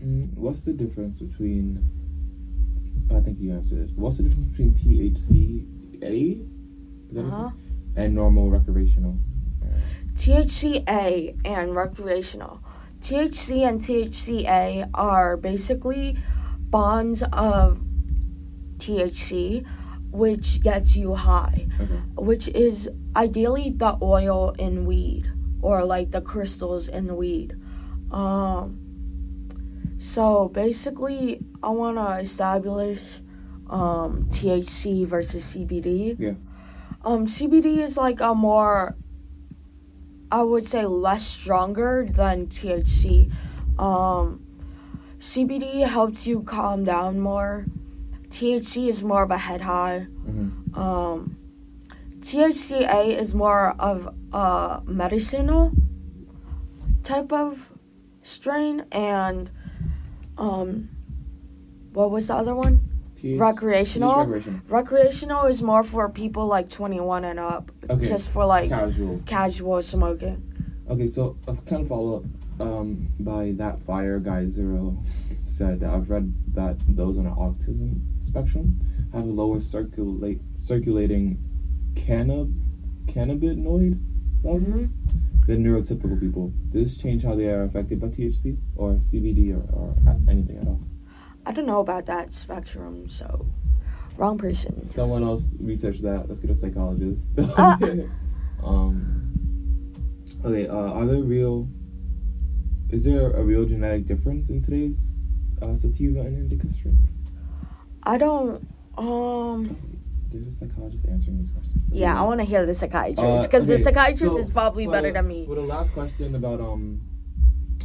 mm, 0.03 0.35
What's 0.35 0.61
the 0.61 0.72
difference 0.72 1.18
between? 1.18 1.83
I 3.14 3.20
think 3.20 3.38
you 3.40 3.53
answered 3.53 3.83
this. 3.83 3.90
What's 3.94 4.18
the 4.18 4.25
difference 4.25 4.49
between 4.49 4.75
THCA 4.75 6.46
uh-huh. 7.16 7.51
and 7.96 8.14
normal 8.14 8.51
recreational? 8.51 9.16
THCA 10.16 11.37
and 11.44 11.77
recreational. 11.77 12.61
THC 13.01 13.68
and 13.68 13.81
THCA 13.81 14.90
are 14.94 15.37
basically 15.37 16.18
bonds 16.70 17.22
of 17.33 17.81
THC, 18.79 19.64
which 20.10 20.62
gets 20.62 20.96
you 20.96 21.14
high, 21.14 21.66
Okay. 21.80 22.00
which 22.16 22.48
is 22.48 22.88
ideally 23.14 23.70
the 23.70 23.96
oil 24.02 24.54
in 24.58 24.84
weed 24.86 25.26
or 25.62 25.84
like 25.84 26.10
the 26.10 26.20
crystals 26.20 26.88
in 26.88 27.16
weed. 27.16 27.54
Um, 28.10 28.78
so 29.98 30.48
basically, 30.48 31.40
I 31.62 31.70
want 31.70 31.96
to 31.96 32.18
establish 32.22 33.00
um, 33.68 34.26
THC 34.30 35.06
versus 35.06 35.54
CBD. 35.54 36.16
Yeah. 36.18 36.34
Um, 37.04 37.26
CBD 37.26 37.78
is 37.82 37.96
like 37.96 38.20
a 38.20 38.34
more, 38.34 38.96
I 40.30 40.42
would 40.42 40.66
say, 40.68 40.84
less 40.86 41.26
stronger 41.26 42.06
than 42.08 42.46
THC. 42.46 43.30
Um, 43.78 44.42
CBD 45.18 45.86
helps 45.86 46.26
you 46.26 46.42
calm 46.42 46.84
down 46.84 47.18
more. 47.20 47.66
THC 48.40 48.88
is 48.88 49.03
more 49.03 49.22
of 49.22 49.31
a 49.31 49.38
head 49.38 49.62
high. 49.62 50.01
hmm 50.01 50.49
Um, 50.79 51.38
THCA 52.20 53.18
is 53.18 53.35
more 53.35 53.75
of 53.79 54.14
a 54.33 54.83
medicinal 54.85 55.72
type 57.03 57.33
of 57.33 57.70
strain, 58.22 58.85
and 58.92 59.49
um, 60.37 60.90
what 61.94 62.11
was 62.11 62.27
the 62.27 62.35
other 62.35 62.55
one? 62.55 62.81
THC 63.22 63.38
Recreational? 63.40 64.16
Recreational. 64.27 64.61
Recreational 64.68 65.44
is 65.46 65.62
more 65.62 65.83
for 65.83 66.09
people 66.11 66.46
like 66.46 66.68
21 66.68 67.25
and 67.25 67.38
up, 67.38 67.70
Okay. 67.88 68.07
just 68.09 68.29
for 68.29 68.44
like 68.44 68.68
Casual. 68.68 69.20
casual 69.25 69.81
smoking. 69.83 70.42
Okay, 70.90 71.07
so 71.07 71.37
a 71.49 71.55
kind 71.55 71.83
of 71.83 71.88
follow 71.88 72.16
up 72.18 72.25
um, 72.61 73.09
by 73.18 73.53
that 73.57 73.81
fire 73.83 74.18
guy 74.20 74.46
zero 74.46 74.96
said 75.57 75.81
that 75.81 75.88
I've 75.94 76.11
read 76.11 76.35
that 76.55 76.77
those 76.87 77.16
on 77.16 77.25
autism 77.25 78.01
spectrum 78.26 78.78
have 79.12 79.24
a 79.24 79.26
lower 79.26 79.60
circulate 79.60 80.40
circulating 80.62 81.38
cannab 81.94 82.52
cannabinoid 83.06 83.98
levels 84.42 84.90
than 85.46 85.64
neurotypical 85.64 86.18
people. 86.18 86.52
Does 86.72 86.92
this 86.94 87.02
change 87.02 87.22
how 87.22 87.34
they 87.34 87.46
are 87.46 87.62
affected 87.62 88.00
by 88.00 88.08
THC 88.08 88.58
or 88.76 88.94
CBD 88.94 89.52
or, 89.52 89.62
or 89.72 89.94
anything 90.28 90.58
at 90.58 90.66
all? 90.66 90.80
I 91.46 91.52
don't 91.52 91.66
know 91.66 91.80
about 91.80 92.06
that 92.06 92.34
spectrum, 92.34 93.08
so 93.08 93.46
wrong 94.16 94.36
person. 94.36 94.92
Someone 94.92 95.22
else 95.22 95.54
research 95.60 96.00
that. 96.00 96.28
Let's 96.28 96.40
get 96.40 96.50
a 96.50 96.54
psychologist. 96.54 97.28
Ah. 97.56 97.78
um, 98.62 99.32
okay, 100.44 100.66
uh, 100.66 100.74
are 100.74 101.06
there 101.06 101.22
real? 101.22 101.68
Is 102.90 103.04
there 103.04 103.30
a 103.32 103.42
real 103.42 103.64
genetic 103.64 104.06
difference 104.06 104.50
in 104.50 104.62
today's 104.62 104.98
uh, 105.62 105.74
sativa 105.74 106.20
and 106.20 106.36
indica 106.36 106.72
strains? 106.72 107.15
I 108.06 108.18
don't. 108.18 108.66
Um. 108.96 109.76
There's 110.32 110.46
a 110.46 110.52
psychologist 110.52 111.06
answering 111.06 111.38
these 111.40 111.50
questions. 111.50 111.82
Yeah, 111.90 112.18
I 112.18 112.24
want 112.24 112.40
to 112.40 112.44
hear 112.44 112.64
the 112.66 112.74
psychiatrist 112.74 113.20
Uh, 113.20 113.42
because 113.42 113.66
the 113.66 113.78
psychiatrist 113.78 114.34
so 114.34 114.40
is 114.40 114.50
probably 114.50 114.86
better 114.86 115.12
than 115.12 115.26
me. 115.26 115.44
Well, 115.48 115.56
the 115.56 115.62
last 115.66 115.92
question 115.92 116.34
about 116.34 116.60
um, 116.60 117.00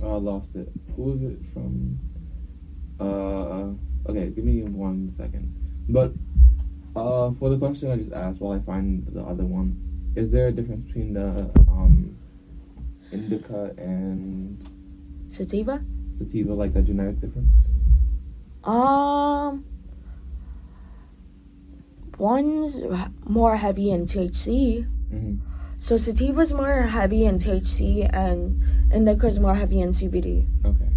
I 0.04 0.08
lost 0.08 0.56
it. 0.56 0.70
Who 0.96 1.04
was 1.04 1.22
it 1.24 1.38
from? 1.54 2.00
Uh, 3.00 4.10
okay, 4.10 4.30
give 4.30 4.44
me 4.44 4.62
one 4.64 5.10
second. 5.10 5.56
But 5.90 6.14
uh, 6.96 7.32
for 7.40 7.50
the 7.50 7.58
question 7.58 7.90
I 7.90 7.98
just 7.98 8.14
asked, 8.14 8.42
while 8.42 8.54
I 8.54 8.60
find 8.64 9.08
the 9.12 9.22
other 9.22 9.46
one, 9.46 9.78
is 10.16 10.32
there 10.32 10.48
a 10.48 10.52
difference 10.52 10.86
between 10.88 11.14
the 11.14 11.50
um, 11.68 12.16
indica 13.12 13.74
and 13.78 14.62
Sativa? 15.30 15.82
sativa, 16.18 16.54
like 16.54 16.76
a 16.76 16.82
genetic 16.82 17.22
difference? 17.22 17.54
Um. 18.64 19.66
One's 22.18 22.76
more 23.26 23.58
heavy 23.58 23.90
in 23.92 24.06
THC. 24.06 24.86
hmm 25.10 25.36
So 25.80 25.96
sativa's 25.96 26.54
more 26.54 26.84
heavy 26.84 27.26
in 27.26 27.38
THC 27.38 28.10
and 28.14 28.62
indica's 28.94 29.40
more 29.40 29.56
heavy 29.56 29.80
in 29.82 29.90
CBD. 29.90 30.48
Okay. 30.66 30.90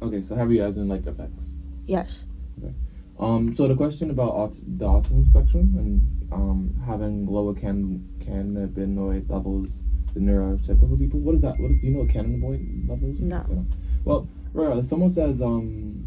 Okay, 0.00 0.22
so 0.22 0.34
heavy 0.36 0.60
as 0.60 0.76
in 0.76 0.88
like 0.88 1.06
effects. 1.06 1.44
Yes. 1.86 2.24
Okay. 2.58 2.72
Um, 3.18 3.54
so 3.54 3.66
the 3.68 3.74
question 3.74 4.10
about 4.10 4.30
aut- 4.30 4.60
the 4.78 4.86
autism 4.86 5.26
spectrum 5.26 5.74
and 5.76 6.32
um, 6.32 6.74
having 6.86 7.26
lower 7.26 7.52
can 7.54 8.06
cannabinoid 8.20 9.28
levels 9.28 9.70
than 10.14 10.24
neurotypical 10.26 10.96
people. 10.98 11.20
What 11.20 11.34
is 11.34 11.40
that? 11.42 11.58
What 11.58 11.70
is, 11.72 11.80
do 11.80 11.86
you 11.88 11.92
know 11.94 12.00
what 12.00 12.08
cannabinoid 12.08 12.88
levels? 12.88 13.18
No. 13.20 13.42
Know? 13.42 13.66
Well, 14.04 14.28
right. 14.52 14.84
Someone 14.84 15.10
says 15.10 15.42
um, 15.42 16.04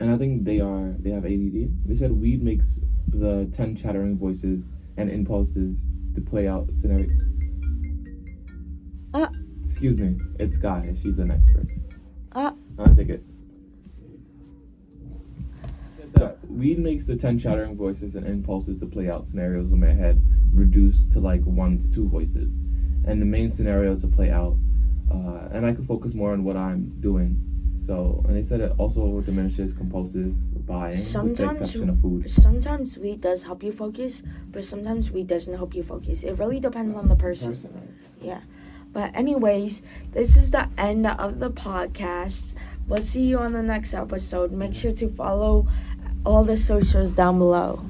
and 0.00 0.10
I 0.10 0.16
think 0.16 0.44
they 0.44 0.60
are 0.60 0.94
they 0.98 1.10
have 1.10 1.24
ADD. 1.24 1.86
They 1.86 1.94
said 1.94 2.10
weed 2.12 2.42
makes 2.42 2.78
the 3.08 3.48
ten 3.52 3.76
chattering 3.76 4.16
voices 4.16 4.64
and 4.96 5.10
impulses 5.10 5.86
to 6.14 6.20
play 6.20 6.48
out 6.48 6.72
scenario. 6.72 7.10
Uh. 9.14 9.28
Excuse 9.66 9.98
me, 9.98 10.18
it's 10.40 10.56
Guy. 10.56 10.92
She's 11.00 11.18
an 11.18 11.30
expert. 11.30 11.68
Uh. 12.32 12.52
I 12.78 12.88
take 12.94 13.10
it. 13.10 13.22
That 16.14 16.38
weed 16.48 16.78
makes 16.78 17.06
the 17.06 17.16
ten 17.16 17.38
chattering 17.38 17.76
voices 17.76 18.16
and 18.16 18.26
impulses 18.26 18.80
to 18.80 18.86
play 18.86 19.08
out 19.10 19.28
scenarios 19.28 19.70
in 19.70 19.80
my 19.80 19.92
head 19.92 20.20
reduced 20.52 21.12
to 21.12 21.20
like 21.20 21.42
one 21.42 21.78
to 21.78 21.88
two 21.94 22.08
voices, 22.08 22.52
and 23.06 23.20
the 23.20 23.26
main 23.26 23.50
scenario 23.50 23.96
to 23.96 24.06
play 24.06 24.30
out, 24.30 24.56
uh, 25.12 25.48
and 25.52 25.64
I 25.66 25.72
can 25.72 25.84
focus 25.84 26.14
more 26.14 26.32
on 26.32 26.42
what 26.42 26.56
I'm 26.56 27.00
doing. 27.00 27.49
So, 27.90 28.22
and 28.28 28.36
they 28.36 28.44
said 28.44 28.60
it 28.60 28.72
also 28.78 29.20
diminishes 29.22 29.72
compulsive 29.72 30.32
buying, 30.64 30.98
with 30.98 31.04
the 31.06 31.10
Sometimes 31.10 31.60
exception 31.60 31.90
of 31.90 32.00
food. 32.00 32.30
sometimes 32.30 32.96
weed 32.96 33.20
does 33.20 33.42
help 33.42 33.64
you 33.64 33.72
focus, 33.72 34.22
but 34.52 34.64
sometimes 34.64 35.10
weed 35.10 35.26
doesn't 35.26 35.56
help 35.56 35.74
you 35.74 35.82
focus. 35.82 36.22
It 36.22 36.38
really 36.38 36.60
depends 36.60 36.94
on 36.94 37.08
the 37.08 37.16
person. 37.16 37.48
Person, 37.48 37.92
right? 38.22 38.42
But 38.92 39.16
anyways, 39.16 39.82
this 40.12 40.36
is 40.36 40.52
the 40.52 40.68
end 40.78 41.04
of 41.04 41.40
the 41.40 41.50
podcast. 41.50 42.54
We'll 42.86 43.02
see 43.02 43.24
you 43.24 43.38
on 43.38 43.54
the 43.54 43.62
next 43.64 43.92
episode. 43.92 44.52
Make 44.52 44.76
sure 44.76 44.92
to 44.92 45.08
follow 45.08 45.66
all 46.24 46.44
the 46.44 46.58
socials 46.58 47.14
down 47.14 47.40
below. 47.40 47.89